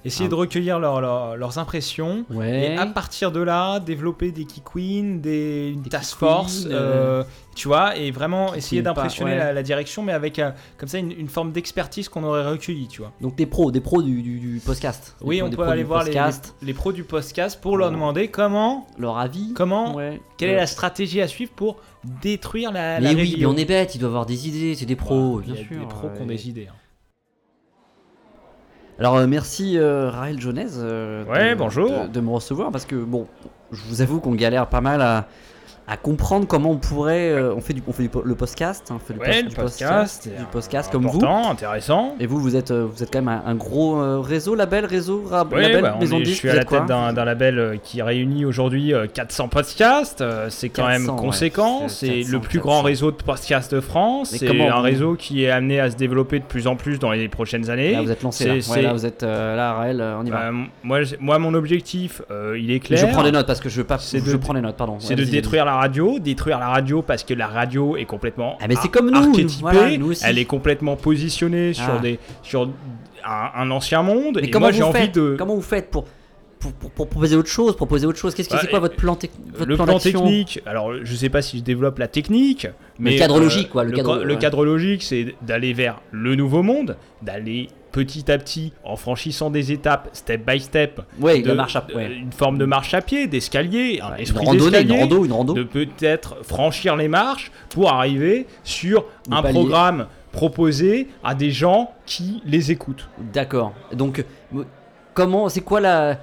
[0.06, 0.30] essayer Ah.
[0.30, 2.74] de recueillir leur- leur- leurs impressions, Ouais.
[2.74, 7.24] et à partir de là, développer des key queens, des une task force, euh,
[7.56, 9.38] tu vois, et vraiment essayer d'impressionner ouais.
[9.38, 12.88] la, la direction, mais avec euh, comme ça une, une forme d'expertise qu'on aurait recueillie,
[12.88, 13.12] tu vois.
[13.20, 15.16] Donc des pros, des pros du, du, du podcast.
[15.22, 16.20] Oui, pros- on des peut aller voir les, les-
[16.62, 19.54] les pros du podcast pour leur demander comment, leur avis.
[19.54, 19.98] comment,
[20.38, 21.78] quelle est la stratégie à suivre pour
[22.22, 23.50] détruire la, la Mais oui, rébellion.
[23.54, 25.80] mais on est bête, il doit avoir des idées, c'est des pros, bien a sûr.
[25.80, 26.68] des pros qui ont des idées.
[26.72, 26.76] hein.
[29.00, 31.90] Alors euh, merci euh, Raël Jonez euh, Ouais, de, bonjour.
[32.04, 33.28] de, de me recevoir parce que bon,
[33.72, 35.28] je vous avoue qu'on galère pas mal à,
[35.92, 37.32] à comprendre comment on pourrait.
[37.32, 39.50] euh, on fait du, on fait du le podcast, hein, on fait du, Ouais, post-
[39.50, 41.26] du podcast, du c'est podcast comme vous.
[41.26, 42.16] Intéressant.
[42.20, 44.86] Et vous, vous êtes, euh, vous êtes quand même un, un gros euh, réseau, label,
[44.86, 47.80] réseau, rab- Ouais, label, bah, on maison est- je suis à la tête d'un label
[47.84, 50.24] qui réunit aujourd'hui euh, 400 podcasts.
[50.50, 51.88] C'est quand 400, même conséquent.
[51.88, 52.70] c'est c'est 400, le plus 400.
[52.70, 54.30] grand réseau de podcasts de France.
[54.38, 57.12] C'est un vous- réseau qui est amené à se développer de plus en plus dans
[57.12, 57.94] les prochaines années.
[57.94, 58.46] Là, vous êtes lancé.
[58.46, 58.54] Là.
[58.70, 60.52] Ouais, vous êtes euh, là, Raël, on y va.
[60.84, 62.22] moi, moi, mon objectif,
[62.58, 63.00] il est clair.
[63.00, 63.98] je prends des notes parce que je veux pas.
[63.98, 64.98] Je de- prends des notes, pardon.
[65.00, 68.68] C'est de détruire la radio, détruire la radio parce que la radio est complètement Ah,
[68.68, 70.24] mais c'est ar- comme nous, archétypée, voilà, nous aussi.
[70.26, 72.00] elle est complètement positionnée sur Ah.
[72.00, 72.70] des sur
[73.26, 74.40] un, un ancien monde.
[74.42, 76.06] Mais et comment moi j'ai envie de Comment vous faites pour
[76.60, 78.36] pour, pour- pour proposer autre chose, proposer autre chose?
[78.36, 81.30] Qu'est-ce que Bah, c'est quoi votre plan, tec- votre le plan, technique, alors je sais
[81.30, 82.68] pas si je développe la technique,
[83.00, 84.40] mais cadre euh, logique, quoi, le cadre- le ouais.
[84.40, 89.72] cadre logique, c'est d'aller vers le nouveau monde, d'aller petit à petit en franchissant des
[89.72, 92.14] étapes, step by step, Ouais, de- la marche à- de- ouais.
[92.14, 95.32] une forme de marche à pied, d'escalier, un Une esprit randonnée, une d'escalier, rando, une
[95.32, 95.54] rando.
[95.54, 102.42] de peut-être franchir les marches pour arriver sur un programme proposé à des gens qui
[102.46, 103.10] les écoutent.
[103.34, 103.74] D'accord.
[103.94, 104.24] Donc,
[105.14, 106.20] comment, c'est quoi la,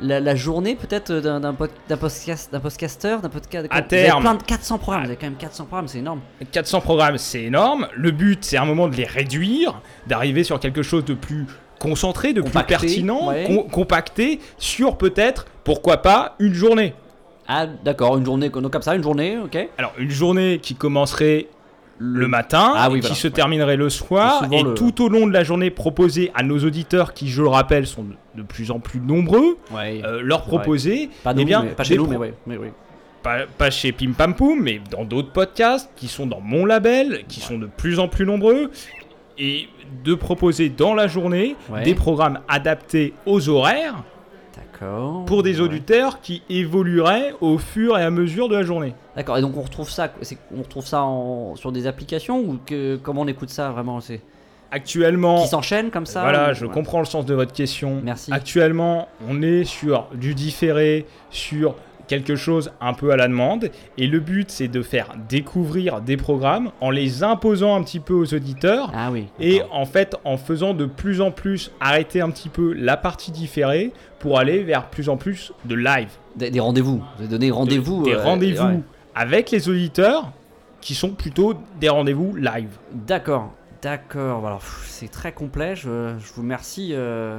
[0.00, 3.94] la, la journée peut-être d'un d'un pod- d'un podcast, d'un podcasteur, d'un podcast À Vous
[3.94, 4.22] avez terme.
[4.22, 5.02] plein de 400 programmes.
[5.04, 6.20] Vous avez quand même 400 programmes, c'est énorme.
[6.50, 7.88] 400 programmes, c'est énorme.
[7.94, 11.46] Le but, c'est à un moment de les réduire, d'arriver sur quelque chose de plus
[11.78, 13.44] concentré, de Compacté, plus pertinent, ouais.
[13.46, 16.94] com- compacté, sur peut-être, pourquoi pas, une journée.
[17.48, 18.16] Ah, d'accord.
[18.18, 19.68] Une journée, donc comme ça, une journée, ok.
[19.76, 21.48] Alors, une journée qui commencerait
[22.04, 25.08] le matin, Ah oui, et voilà, qui se terminerait le soir, et le- tout au
[25.08, 28.70] long de la journée proposée à nos auditeurs, qui, je le rappelle, sont de- plus
[28.72, 30.02] en plus nombreux, Ouais.
[30.04, 32.56] euh, leur proposer, Pas eh nous, bien, mais- pas chez nous, pro- mais oui, mais
[32.56, 32.66] oui.
[33.22, 37.24] pas, pas chez Pim Pam Poum, mais dans d'autres podcasts qui sont dans mon label,
[37.28, 38.70] qui sont de plus en plus nombreux,
[39.38, 39.68] et
[40.04, 41.82] de proposer dans la journée Ouais.
[41.84, 44.02] des programmes adaptés aux horaires
[44.82, 45.24] D'accord.
[45.26, 48.94] pour des auditeurs qui évolueraient au fur et à mesure de la journée.
[49.16, 49.38] D'accord.
[49.38, 50.12] Et donc on retrouve ça,
[50.56, 54.20] on retrouve ça en, sur des applications ou que comment on écoute ça vraiment C'est
[54.74, 56.72] Actuellement, qui s'enchaînent comme ça voilà, ou- je ouais.
[56.72, 58.00] comprends le sens de votre question.
[58.02, 58.32] Merci.
[58.32, 61.74] Actuellement, on est sur du différé, sur
[62.12, 63.70] quelque chose un peu à la demande.
[63.96, 68.12] Et le but, c'est de faire découvrir des programmes en les imposant un petit peu
[68.12, 68.92] aux auditeurs.
[68.94, 69.28] Ah oui.
[69.40, 73.30] Et en fait, en faisant de plus en plus arrêter un petit peu la partie
[73.32, 76.10] différée pour aller vers plus en plus de live.
[76.36, 76.98] Des, des rendez-vous.
[76.98, 78.02] Vous avez donné rendez-vous.
[78.02, 78.80] Des euh, rendez-vous ouais.
[79.14, 80.30] avec les auditeurs
[80.82, 82.76] qui sont plutôt des rendez-vous live.
[82.92, 84.46] D'accord, d'accord.
[84.46, 85.76] Alors c'est très complet.
[85.76, 87.38] Je, je vous remercie, euh,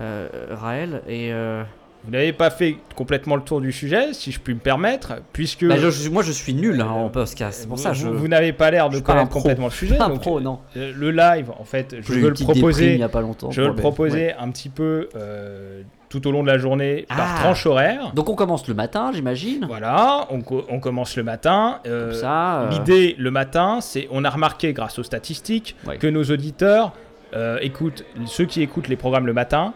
[0.00, 1.02] euh, Raël.
[1.08, 1.62] Et euh,
[2.04, 5.66] Vous n'avez pas fait complètement le tour du sujet, si je puis me permettre, puisque
[5.66, 7.58] bah, je- moi je suis nul hein, en podcast.
[7.62, 8.06] C'est pour vous, ça je.
[8.06, 9.96] vous- n'avez pas l'air de connaître complètement le sujet.
[9.96, 10.60] pas un donc, pro, non.
[10.76, 12.94] euh, le live, en fait, je veux le proposer.
[12.94, 14.36] il y a pas longtemps Je veux le proposer ouais.
[14.38, 17.40] un petit peu euh, tout au long de la journée par Ah.
[17.42, 18.12] tranche horaire.
[18.14, 19.64] Donc on commence le matin, j'imagine.
[19.68, 21.80] Voilà, on, co- on commence le matin.
[21.86, 25.96] euh, euh, L'idée le matin, c'est on a remarqué grâce aux statistiques Ouais.
[25.98, 26.92] que nos auditeurs
[27.34, 29.74] euh, écoutent, ceux qui écoutent les programmes le matin,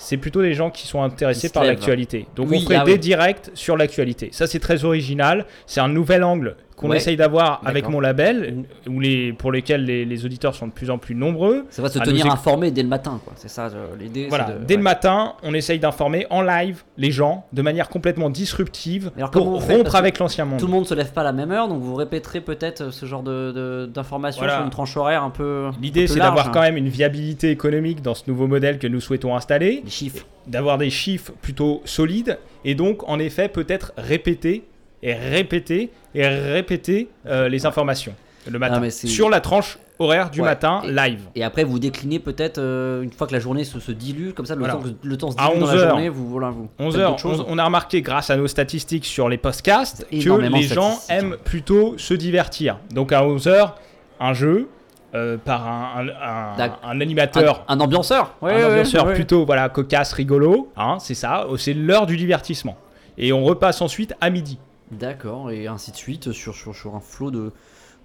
[0.00, 2.26] c'est plutôt des gens qui sont intéressés par l'actualité.
[2.34, 2.98] Donc Oui, on ferait ah des oui.
[2.98, 4.30] directs sur l'actualité.
[4.32, 6.96] Ça c'est très original, c'est un nouvel angle qu'on Ouais.
[6.96, 10.88] essaye d'avoir avec mon label, où les, pour lesquels les, les auditeurs sont de plus
[10.88, 11.66] en plus nombreux.
[11.68, 13.34] Ça va se tenir nous informé dès le matin, quoi.
[13.36, 14.28] C'est ça euh, l'idée.
[14.30, 18.30] Voilà, de- dès le matin, on essaye d'informer en live les gens de manière complètement
[18.30, 20.58] disruptive Alors, pour rompre avec l'ancien monde.
[20.58, 22.90] Tout le monde se lève pas à la même heure, donc vous répéterez peut-être euh,
[22.90, 24.54] ce genre de, de- d'informations Voilà.
[24.56, 25.68] sur une tranche horaire un peu.
[25.82, 26.50] L'idée, c'est d'avoir hein.
[26.54, 30.24] quand même une viabilité économique dans ce nouveau modèle que nous souhaitons installer, des chiffres.
[30.46, 34.64] d'avoir des chiffres plutôt solides, et donc, en effet, peut-être répéter
[35.02, 38.14] et répéter et répéter euh, les informations
[38.50, 40.46] le matin sur la tranche horaire du Ouais.
[40.46, 41.20] matin Et- live.
[41.34, 44.46] Et après, vous déclinez peut-être euh, une fois que la journée se, se dilue, comme
[44.46, 44.74] ça, le, Voilà.
[44.74, 45.90] temps, le temps se À dilue dans 11 la heures.
[45.90, 47.44] journée, vous, voilà, vous 11 faites heures, d'autres choses.
[47.46, 51.36] on, on a remarqué grâce à nos statistiques sur les podcasts que les gens aiment
[51.44, 52.78] plutôt se divertir.
[52.94, 53.76] Donc à 11 heures,
[54.20, 54.68] un jeu
[55.14, 59.14] euh, par un, un- un- un animateur Un, ambianceur Ouais, un ambianceur ouais.
[59.14, 62.76] plutôt voilà cocasse rigolo hein, c'est ça c'est l'heure du divertissement
[63.18, 67.00] et on repasse ensuite à midi D'accord, et ainsi de suite sur, sur, sur un
[67.00, 67.52] flot de,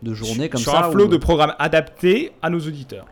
[0.04, 0.86] de journée comme sur ça.
[0.86, 3.06] un flot où- de programmes adaptés à nos auditeurs.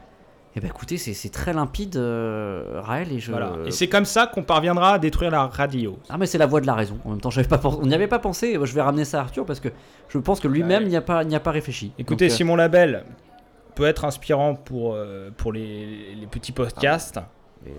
[0.55, 3.31] Eh ben écoutez, c'est très limpide, euh, Raël, et je.
[3.31, 3.53] Voilà.
[3.65, 5.97] Et c'est comme ça qu'on parviendra à détruire la radio.
[6.09, 6.99] Ah mais c'est la voie de la raison.
[7.05, 8.53] En même temps, pas on n'y avait pas pensé.
[8.61, 9.69] Je vais ramener ça à Arthur parce que
[10.09, 11.91] je pense que lui-même n'y a pas a pas réfléchi.
[11.97, 13.03] Écoutez, Donc, euh, si mon label
[13.73, 17.19] peut être inspirant pour, euh, pour les, les petits podcasts.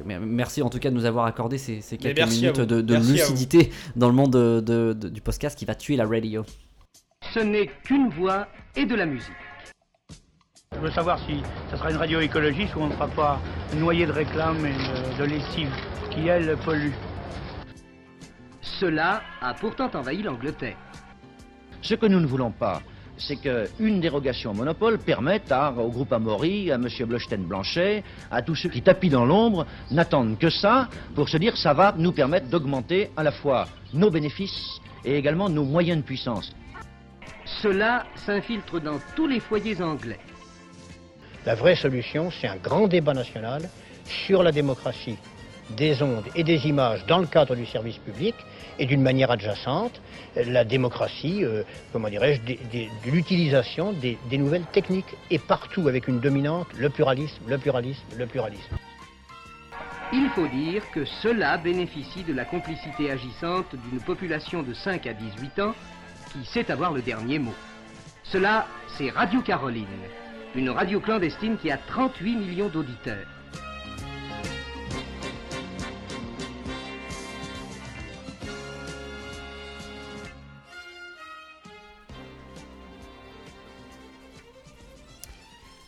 [0.05, 4.15] Merci en tout cas de nous avoir accordé ces, quelques minutes de, lucidité dans le
[4.15, 6.45] monde de- de- de- du podcast qui va tuer la radio.
[7.33, 9.33] Ce n'est qu'une voix et de la musique.
[10.75, 13.41] Je veux savoir si ça sera une radio écologiste ou on ne sera pas
[13.77, 15.71] noyé de réclames et de, de lessive
[16.11, 16.91] qui, elle, pollue.
[18.81, 20.77] Cela a pourtant envahi l'Angleterre.
[21.83, 22.83] Ce que nous ne voulons pas,
[23.17, 26.89] c'est qu'une dérogation au monopole permette à- au groupe Amaury, à M.
[27.07, 31.73] Blochten-Blanchet, à tous ceux qui tapis dans l'ombre, n'attendent que ça pour se dire ça
[31.75, 36.53] va nous permettre d'augmenter à la fois nos bénéfices et également nos moyens de puissance.
[37.63, 40.19] Cela s'infiltre dans tous les foyers anglais.
[41.47, 43.69] La vraie solution, c'est un grand débat national
[44.07, 45.19] sur la démocratie
[45.71, 48.35] des ondes et des images dans le cadre du service public
[48.79, 50.01] et d'une manière adjacente,
[50.37, 56.21] la démocratie, euh, comment dirais-je, de l'utilisation des, des nouvelles techniques et partout avec une
[56.21, 58.77] dominante, le pluralisme, le pluralisme, le pluralisme.
[60.13, 65.13] Il faut dire que cela bénéficie de la complicité agissante d'une population de 5 à
[65.13, 65.75] 18 ans
[66.33, 67.55] qui sait avoir le dernier mot.
[68.23, 69.87] Cela, c'est Radio Caroline,
[70.55, 73.27] une radio clandestine qui a 38 millions d'auditeurs.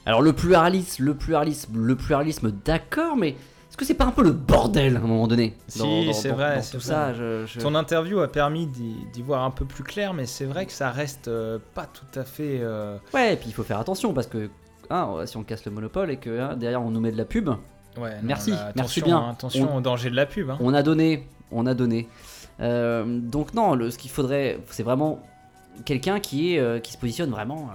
[0.07, 4.23] Alors le pluralisme, le pluralisme, le pluralisme, d'accord, mais est-ce que c'est pas un peu
[4.23, 6.57] le bordel à un moment donné Si, dans- c'est vrai.
[6.57, 6.87] dans c'est tout vrai.
[6.95, 10.45] ça, je- je- Ton interview a permis d'y voir un peu plus clair, mais c'est
[10.45, 12.61] vrai que ça reste euh, pas tout à fait.
[12.61, 14.49] euh, Ouais, et puis il faut faire attention parce que
[14.91, 17.25] hein, si on casse le monopole et que hein, derrière on nous met de la
[17.25, 17.49] pub.
[17.49, 19.17] Ouais, non, merci, merci attention, bien.
[19.19, 20.51] hein, attention On- au danger de la pub.
[20.51, 20.57] hein.
[20.61, 22.07] On a donné, on a donné.
[22.61, 25.21] Euh, donc non, le, ce qu'il faudrait, c'est vraiment
[25.85, 27.69] quelqu'un qui est, qui se positionne vraiment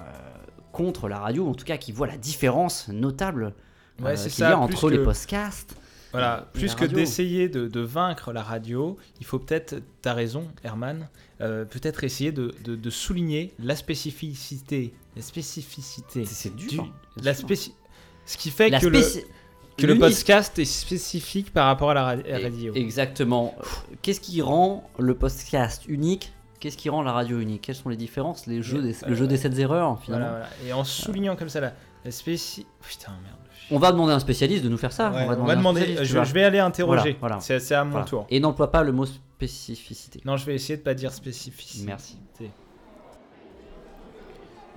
[0.71, 3.53] contre la radio, en tout cas qui voit la différence notable
[4.01, 5.75] Ouais, euh, qu'il y a entre que- les podcasts.
[6.11, 11.07] Voilà, plus que d'essayer de, de vaincre la radio, il faut peut-être, t'as raison, Herman,
[11.39, 16.25] euh, peut-être essayer de, de- de souligner la spécificité, la spécificité.
[16.25, 16.83] C'est dur,
[17.15, 17.73] du- la spéci-
[18.25, 19.01] ce qui fait La que, le,
[19.77, 22.73] que podcast est spécifique par rapport à la radio.
[22.75, 23.55] Exactement.
[24.01, 27.63] Qu'est-ce qui rend le podcast unique Qu'est-ce qui rend la radio unique?
[27.63, 28.45] Quelles sont les différences?
[28.47, 30.27] Les jeux des, le jeu des 7 erreurs, finalement.
[30.29, 30.69] Voilà, voilà.
[30.69, 31.73] Et en soulignant comme ça la,
[32.05, 32.65] la spéci...
[32.87, 33.35] Putain, merde.
[33.71, 35.11] On va demander à un spécialiste de nous faire ça.
[35.11, 37.17] Ouais, on va on demander, va je- vais aller interroger.
[37.19, 37.39] Voilà, voilà.
[37.39, 38.05] C'est- c'est à mon Voilà.
[38.05, 38.25] tour.
[38.29, 40.21] Et n'emploie pas le mot spécificité.
[40.23, 41.85] Non, je vais essayer de pas dire spécificité.
[41.87, 42.17] Merci.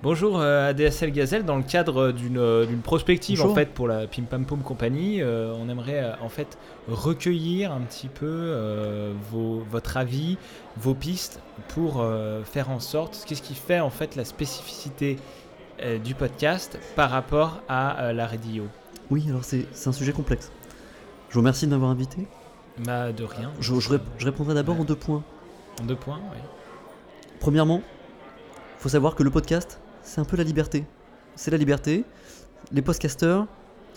[0.05, 3.53] Bonjour euh, ADSL Gazelle, dans le cadre d'une euh, prospective Bonjour.
[3.53, 7.81] en fait pour la Pim Pam Poum Compagnie, euh, on aimerait en fait recueillir un
[7.81, 10.37] petit peu euh, vos, votre avis,
[10.77, 11.39] vos pistes
[11.69, 15.17] pour euh, faire en sorte qu'est-ce qui fait en fait la spécificité
[16.05, 18.63] du podcast par rapport à la radio?
[19.09, 20.51] Oui, alors c'est un sujet complexe.
[21.29, 22.27] Je vous remercie de m'avoir invité.
[22.85, 23.51] Bah de rien.
[23.59, 25.23] Je, je rép- je répondrai d'abord en deux points.
[25.81, 26.37] En deux points, oui.
[27.41, 27.81] Premièrement,
[28.77, 30.85] faut savoir que le podcast, c'est un peu la liberté.
[31.35, 32.03] C'est la liberté.
[32.71, 33.45] Les podcasteurs,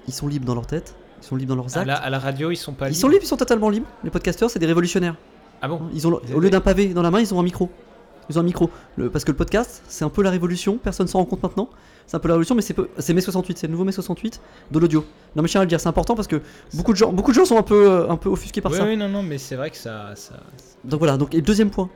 [0.06, 1.86] ils sont libres dans leur tête, ils sont libres dans leurs À actes.
[1.86, 3.86] la, à la radio, ils sont pas Ils sont libres, ils sont totalement libres.
[4.04, 5.14] Les podcasteurs, c'est des révolutionnaires.
[5.62, 7.70] Ah bon Ils ont, au lieu d'un pavé dans la main, ils ont un micro.
[8.30, 8.68] Ils ont un micro.
[8.96, 10.76] Le- parce que le podcast, c'est un peu la révolution.
[10.76, 11.70] Personne s'en rend compte maintenant.
[12.06, 13.56] C'est un peu la révolution, mais c'est mai 68.
[13.58, 14.40] C'est le nouveau mai 68
[14.70, 15.04] de l'audio.
[15.34, 16.40] Non, mais je tiens à le dire, c'est important parce que
[16.74, 18.78] beaucoup de gens, beaucoup de gens sont un peu, euh, un peu offusqués par Oui,
[18.78, 18.84] ça.
[18.84, 20.34] oui, non, non, mais c'est vrai que ça, ça,
[20.84, 21.88] Donc voilà, donc, et deuxième point,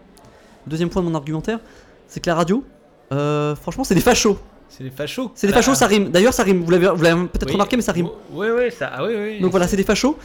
[0.67, 1.61] le deuxième point de mon argumentaire,
[2.09, 2.65] c'est que la radio,
[3.13, 4.39] euh, franchement, c'est des fachos.
[4.69, 5.31] c'est des fachos.
[5.35, 6.11] C'est des fachos, ça rime.
[6.11, 6.63] D'ailleurs, ça rime.
[6.65, 7.53] Vous l'avez vous l'avez peut-être oui.
[7.53, 8.09] remarqué, mais ça rime.
[8.33, 9.41] Oui, oui, ça, ah oui, oui.
[9.41, 10.17] Donc voilà, c'est des fachos.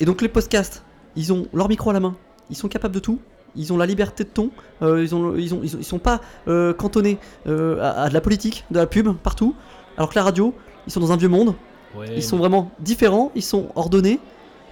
[0.00, 0.82] Et donc les podcasts,
[1.16, 2.16] ils ont leur micro à la main.
[2.50, 3.18] Ils sont capables de tout.
[3.56, 4.50] Ils ont la liberté de ton.
[4.82, 8.08] Euh, ils, ont, ils, ont, ils, ont- ils sont pas euh, cantonnés euh, à, à
[8.08, 9.54] de la politique, de la pub, partout.
[9.96, 10.54] Alors que la radio,
[10.86, 11.54] ils sont dans un vieux monde.
[11.96, 13.32] Ouais, ils sont vraiment différents.
[13.34, 14.20] Ils sont ordonnés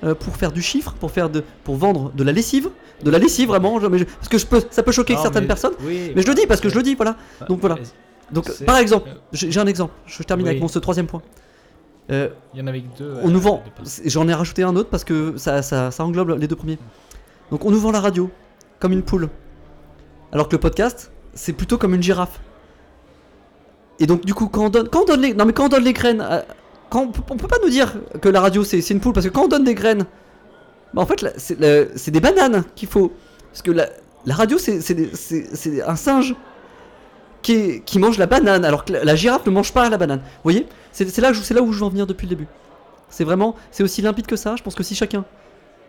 [0.05, 2.71] euh, pour faire du chiffre, pour, faire de, pour vendre de la lessive.
[3.03, 3.79] De la lessive, vraiment.
[3.81, 5.75] je- mais je- parce que je peux, ça peut choquer Non, certaines mais- personnes.
[5.83, 7.17] oui, mais je le dis parce que je le dis, voilà.
[7.41, 7.77] Ah, Donc voilà.
[8.33, 9.95] Donc par exemple, j'ai j'ai un exemple.
[10.07, 10.51] Je termine Oui.
[10.51, 11.23] avec mon ce troisième point.
[12.11, 13.17] Euh, Il y en avait deux.
[13.23, 13.63] on euh, nous vend,
[14.05, 16.79] j'en ai rajouté un autre parce que ça, ça, ça englobe les deux premiers.
[17.51, 18.31] Donc on nous vend la radio
[18.81, 19.29] comme une poule.
[20.33, 22.41] Alors que le podcast, c'est plutôt comme une girafe.
[24.01, 25.69] Et donc du coup, quand on donne, quand on donne les, non mais quand on
[25.69, 26.45] donne les graines, à-
[26.91, 29.33] quand on, on peut pas nous dire que la radio c'est une poule parce que
[29.33, 30.05] quand on donne des graines,
[30.95, 33.13] bah en fait c'est des bananes qu'il faut.
[33.51, 33.89] Parce que la,
[34.27, 34.81] la radio c'est
[35.87, 36.35] un singe
[37.43, 39.97] qui, est- qui mange la banane, alors que la, la girafe ne mange pas la
[39.97, 40.19] banane.
[40.21, 40.67] Vous voyez?
[40.93, 42.47] C'est là, où je veux en venir depuis le début.
[43.09, 44.57] C'est vraiment, c'est aussi limpide que ça.
[44.57, 45.25] Je pense que si chacun,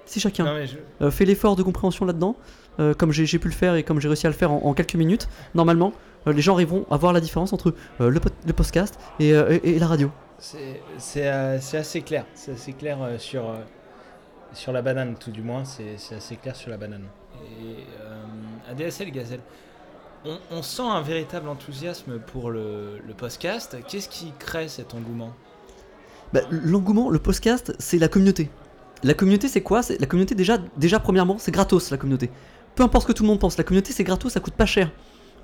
[0.05, 2.35] si chacun Non, mais je- euh, fait l'effort de compréhension là-dedans,
[2.79, 4.73] euh, comme j'ai pu le faire et comme j'ai réussi à le faire en, en
[4.73, 5.91] quelques minutes, normalement,
[6.27, 9.75] euh, les gens arriveront à voir la différence entre le, pod- le podcast et, et-
[9.75, 10.11] et la radio.
[10.39, 12.25] C'est c'est, euh, c'est assez clair.
[12.33, 13.57] C'est assez clair euh, sur, euh,
[14.53, 15.65] sur la banane, tout du moins.
[15.65, 17.05] C'est c'est assez clair sur la banane.
[17.61, 19.41] Et euh, ADSL Gazelle,
[20.25, 23.77] on, on sent un véritable enthousiasme pour le, le podcast.
[23.87, 25.33] Qu'est-ce qui crée cet engouement?
[26.33, 28.49] Bah, L'engouement, le podcast, c'est la communauté.
[29.03, 29.81] La communauté, c'est quoi?
[29.81, 32.29] C'est La communauté, déjà, déjà, premièrement, c'est gratos, la communauté.
[32.75, 34.65] Peu importe ce que tout le monde pense, la communauté, c'est gratos, ça coûte pas
[34.65, 34.91] cher.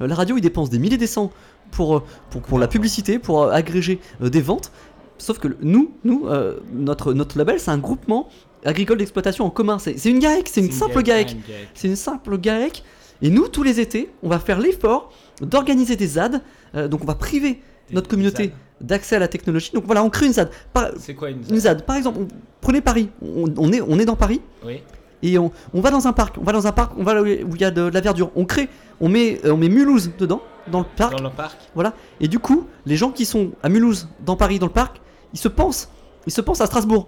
[0.02, 1.32] Euh, la radio, ils dépensent des milliers des cents
[1.72, 4.72] pour, euh, pour, pour la publicité, pour euh, agréger euh, des ventes.
[5.18, 8.28] Sauf que nous, nous euh, notre, notre label, c'est un groupement
[8.66, 9.78] agricole d'exploitation en commun.
[9.80, 11.38] C'est une GAEC, c'est une, simple GAEC.
[11.74, 12.84] C'est une simple GAEC.
[13.22, 15.12] Et nous, tous les étés, on va faire l'effort
[15.42, 16.42] d'organiser des ZAD.
[16.76, 17.62] Euh, donc, on va priver
[17.92, 18.52] notre communauté
[18.82, 19.72] d'accès à la technologie.
[19.74, 20.50] Donc, voilà, on crée une ZAD.
[20.98, 21.86] C'est quoi une une ZAD.
[21.86, 22.28] Par exemple, on-
[22.60, 23.10] prenez Paris.
[23.22, 24.42] On, on est, on est dans Paris.
[24.66, 24.82] Oui.
[25.28, 26.38] Et on, on va dans un parc.
[26.38, 26.92] On va dans un parc.
[26.98, 28.30] On va là où il y a de, la verdure.
[28.36, 28.70] On crée.
[29.02, 31.18] On met, euh, on met Mulhouse dedans, dans le parc.
[31.18, 31.94] Dans le parc Voilà.
[32.20, 35.02] Et du coup, les gens qui sont à Mulhouse, dans Paris, dans le parc,
[35.34, 35.90] ils se pensent,
[36.28, 37.08] ils se pensent à Strasbourg.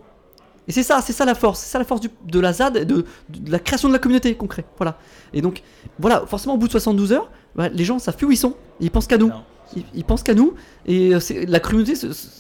[0.68, 2.86] Et c'est ça, c'est ça la force, c'est ça la force du- de la ZAD,
[2.86, 4.66] de, de la création de la communauté qu'on crée.
[4.78, 4.98] Voilà.
[5.32, 5.62] Et donc,
[6.00, 8.56] voilà, forcément, au bout de 72 heures, bah, les gens savent plus où ils sont.
[8.82, 9.32] Ils pensent qu'à nous.
[9.78, 10.56] Ils, ils pensent qu'à nous.
[10.86, 11.94] Et euh, la communauté,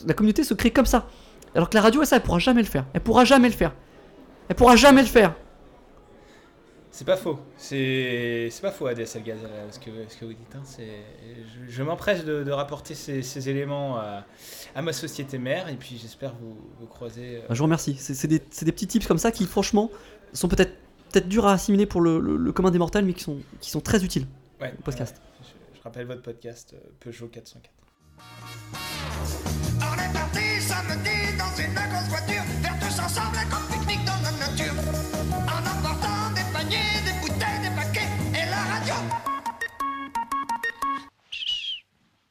[0.05, 1.07] la communauté se crée comme ça.
[1.55, 2.86] Alors que la radio, ça, elle pourra jamais le faire.
[2.93, 3.73] Elle pourra jamais le faire.
[4.49, 5.34] Elle pourra jamais le faire.
[6.97, 7.37] C'est pas faux.
[7.57, 10.55] C'est c'est pas faux, ADSL Gazelle, ce que, ce que vous dites.
[10.55, 10.63] hein.
[10.79, 14.25] Je, je m'empresse de, de rapporter ces, ces éléments à,
[14.73, 17.35] à ma société mère et puis j'espère vous, vous croiser.
[17.37, 17.95] euh, Bah, je vous remercie.
[17.99, 19.91] C'est c'est des, c'est des petits tips comme ça qui, franchement,
[20.33, 20.73] sont peut-être
[21.11, 23.69] peut-être durs à assimiler pour le, le- le commun des mortels, mais qui sont, qui
[23.69, 24.25] sont très utiles
[24.59, 25.17] Ouais, au podcast.
[25.39, 25.45] ouais.
[25.73, 27.69] Je, je rappelle votre podcast euh, Peugeot 404.
[29.79, 32.36] On est parti samedi dans une grosse voiture,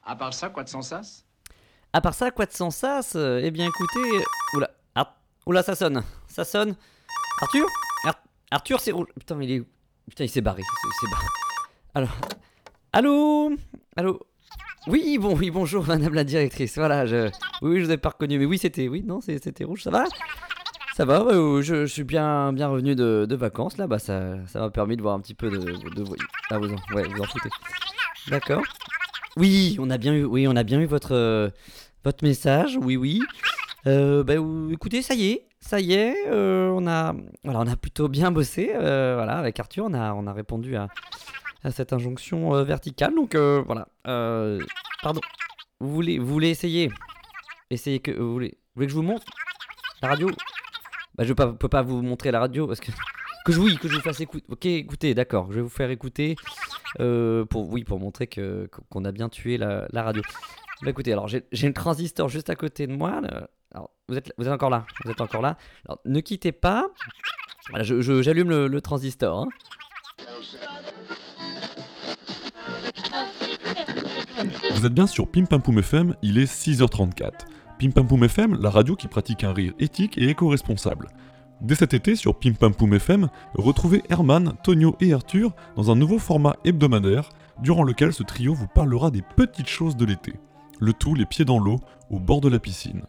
[0.07, 1.25] À part ça, quoi de sans sas?
[1.91, 3.13] À part ça, quoi de sans sas?
[3.15, 4.23] Euh, Eh bien, écoutez.
[4.53, 4.69] Oula,
[5.45, 6.01] oula, ça sonne.
[6.27, 6.75] Ça sonne.
[7.41, 7.65] Arthur?
[8.05, 9.07] Ar- Arthur, c'est rouge.
[9.19, 9.63] Putain, il est
[10.09, 10.61] Putain, il s'est barré.
[10.61, 11.25] Il s'est barré.
[11.93, 12.17] Alors.
[12.93, 13.51] Allô?
[13.97, 14.19] Allô?
[14.87, 16.77] Oui, bon, oui, bonjour, madame la directrice.
[16.77, 17.29] Voilà, je.
[17.61, 18.39] Oui, je vous ai pas reconnu.
[18.39, 18.87] Mais oui, c'était.
[18.87, 19.83] Oui, non, c'était rouge.
[19.83, 20.05] Ça va?
[20.95, 23.85] Ça va, ouais, je, suis bien, bien revenu de, de vacances là.
[23.85, 25.57] Bah, ça ça m'a permis de voir un petit peu de.
[25.57, 26.05] de,
[26.49, 27.49] ah, vous en, ouais, vous en foutez.
[28.29, 28.63] D'accord.
[29.37, 31.49] Oui, on a bien eu, oui, on a bien eu votre, euh,
[32.03, 32.77] votre message.
[32.81, 33.21] Oui, oui.
[33.85, 37.13] Euh, bah, ou- écoutez, ça y est, ça y est, euh, on a,
[37.43, 38.71] on a plutôt bien bossé.
[38.73, 40.87] euh, voilà, avec Arthur, on a, on a répondu à,
[41.71, 43.13] cette injonction verticale.
[43.13, 43.87] Donc voilà.
[45.03, 45.21] pardon.
[45.79, 46.89] Vous voulez, vous voulez essayer
[47.99, 48.57] que vous voulez.
[48.77, 49.25] Que je vous montre
[50.01, 50.29] la radio?
[51.15, 52.91] Bah, je pas, peux pas vous montrer la radio parce que
[53.47, 54.45] que je oui, que je vous fasse écouter.
[54.49, 56.35] Ok, écoutez, d'accord, je vais vous faire écouter
[56.99, 60.21] euh, pour oui, pour montrer que qu'on a bien tué la, radio.
[60.81, 63.21] Bah écoutez, alors j'ai le transistor juste à côté de moi.
[63.73, 65.57] Alors, vous êtes, vous êtes encore là, vous êtes encore là.
[65.85, 66.89] Alors, ne quittez pas.
[67.69, 69.39] Voilà, je- j'allume le, transistor.
[69.39, 69.47] hein.
[74.73, 75.45] Vous êtes bien sur Pim
[75.77, 77.31] FM, il est 6h34.
[77.79, 81.07] Pim FM, la radio qui pratique un rire éthique et éco-responsable.
[81.61, 86.19] Dès cet été sur Pim Poum FM, retrouvez Herman, Tonio et Arthur dans un nouveau
[86.19, 87.29] format hebdomadaire
[87.61, 90.33] durant lequel ce trio vous parlera des petites choses de l'été.
[90.79, 91.79] Le tout les pieds dans l'eau,
[92.11, 93.01] au bord de la piscine.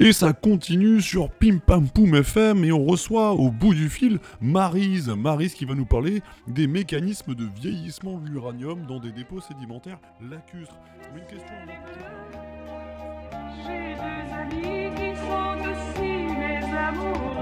[0.00, 5.08] Et ça continue sur Pim Poum FM et on reçoit au bout du fil Marise.
[5.10, 10.00] Marise qui va nous parler des mécanismes de vieillissement de l'uranium dans des dépôts sédimentaires
[10.20, 10.78] lacustres.
[11.14, 11.22] Une.
[13.66, 13.94] J'ai
[14.34, 14.90] amis
[16.84, 17.33] amor.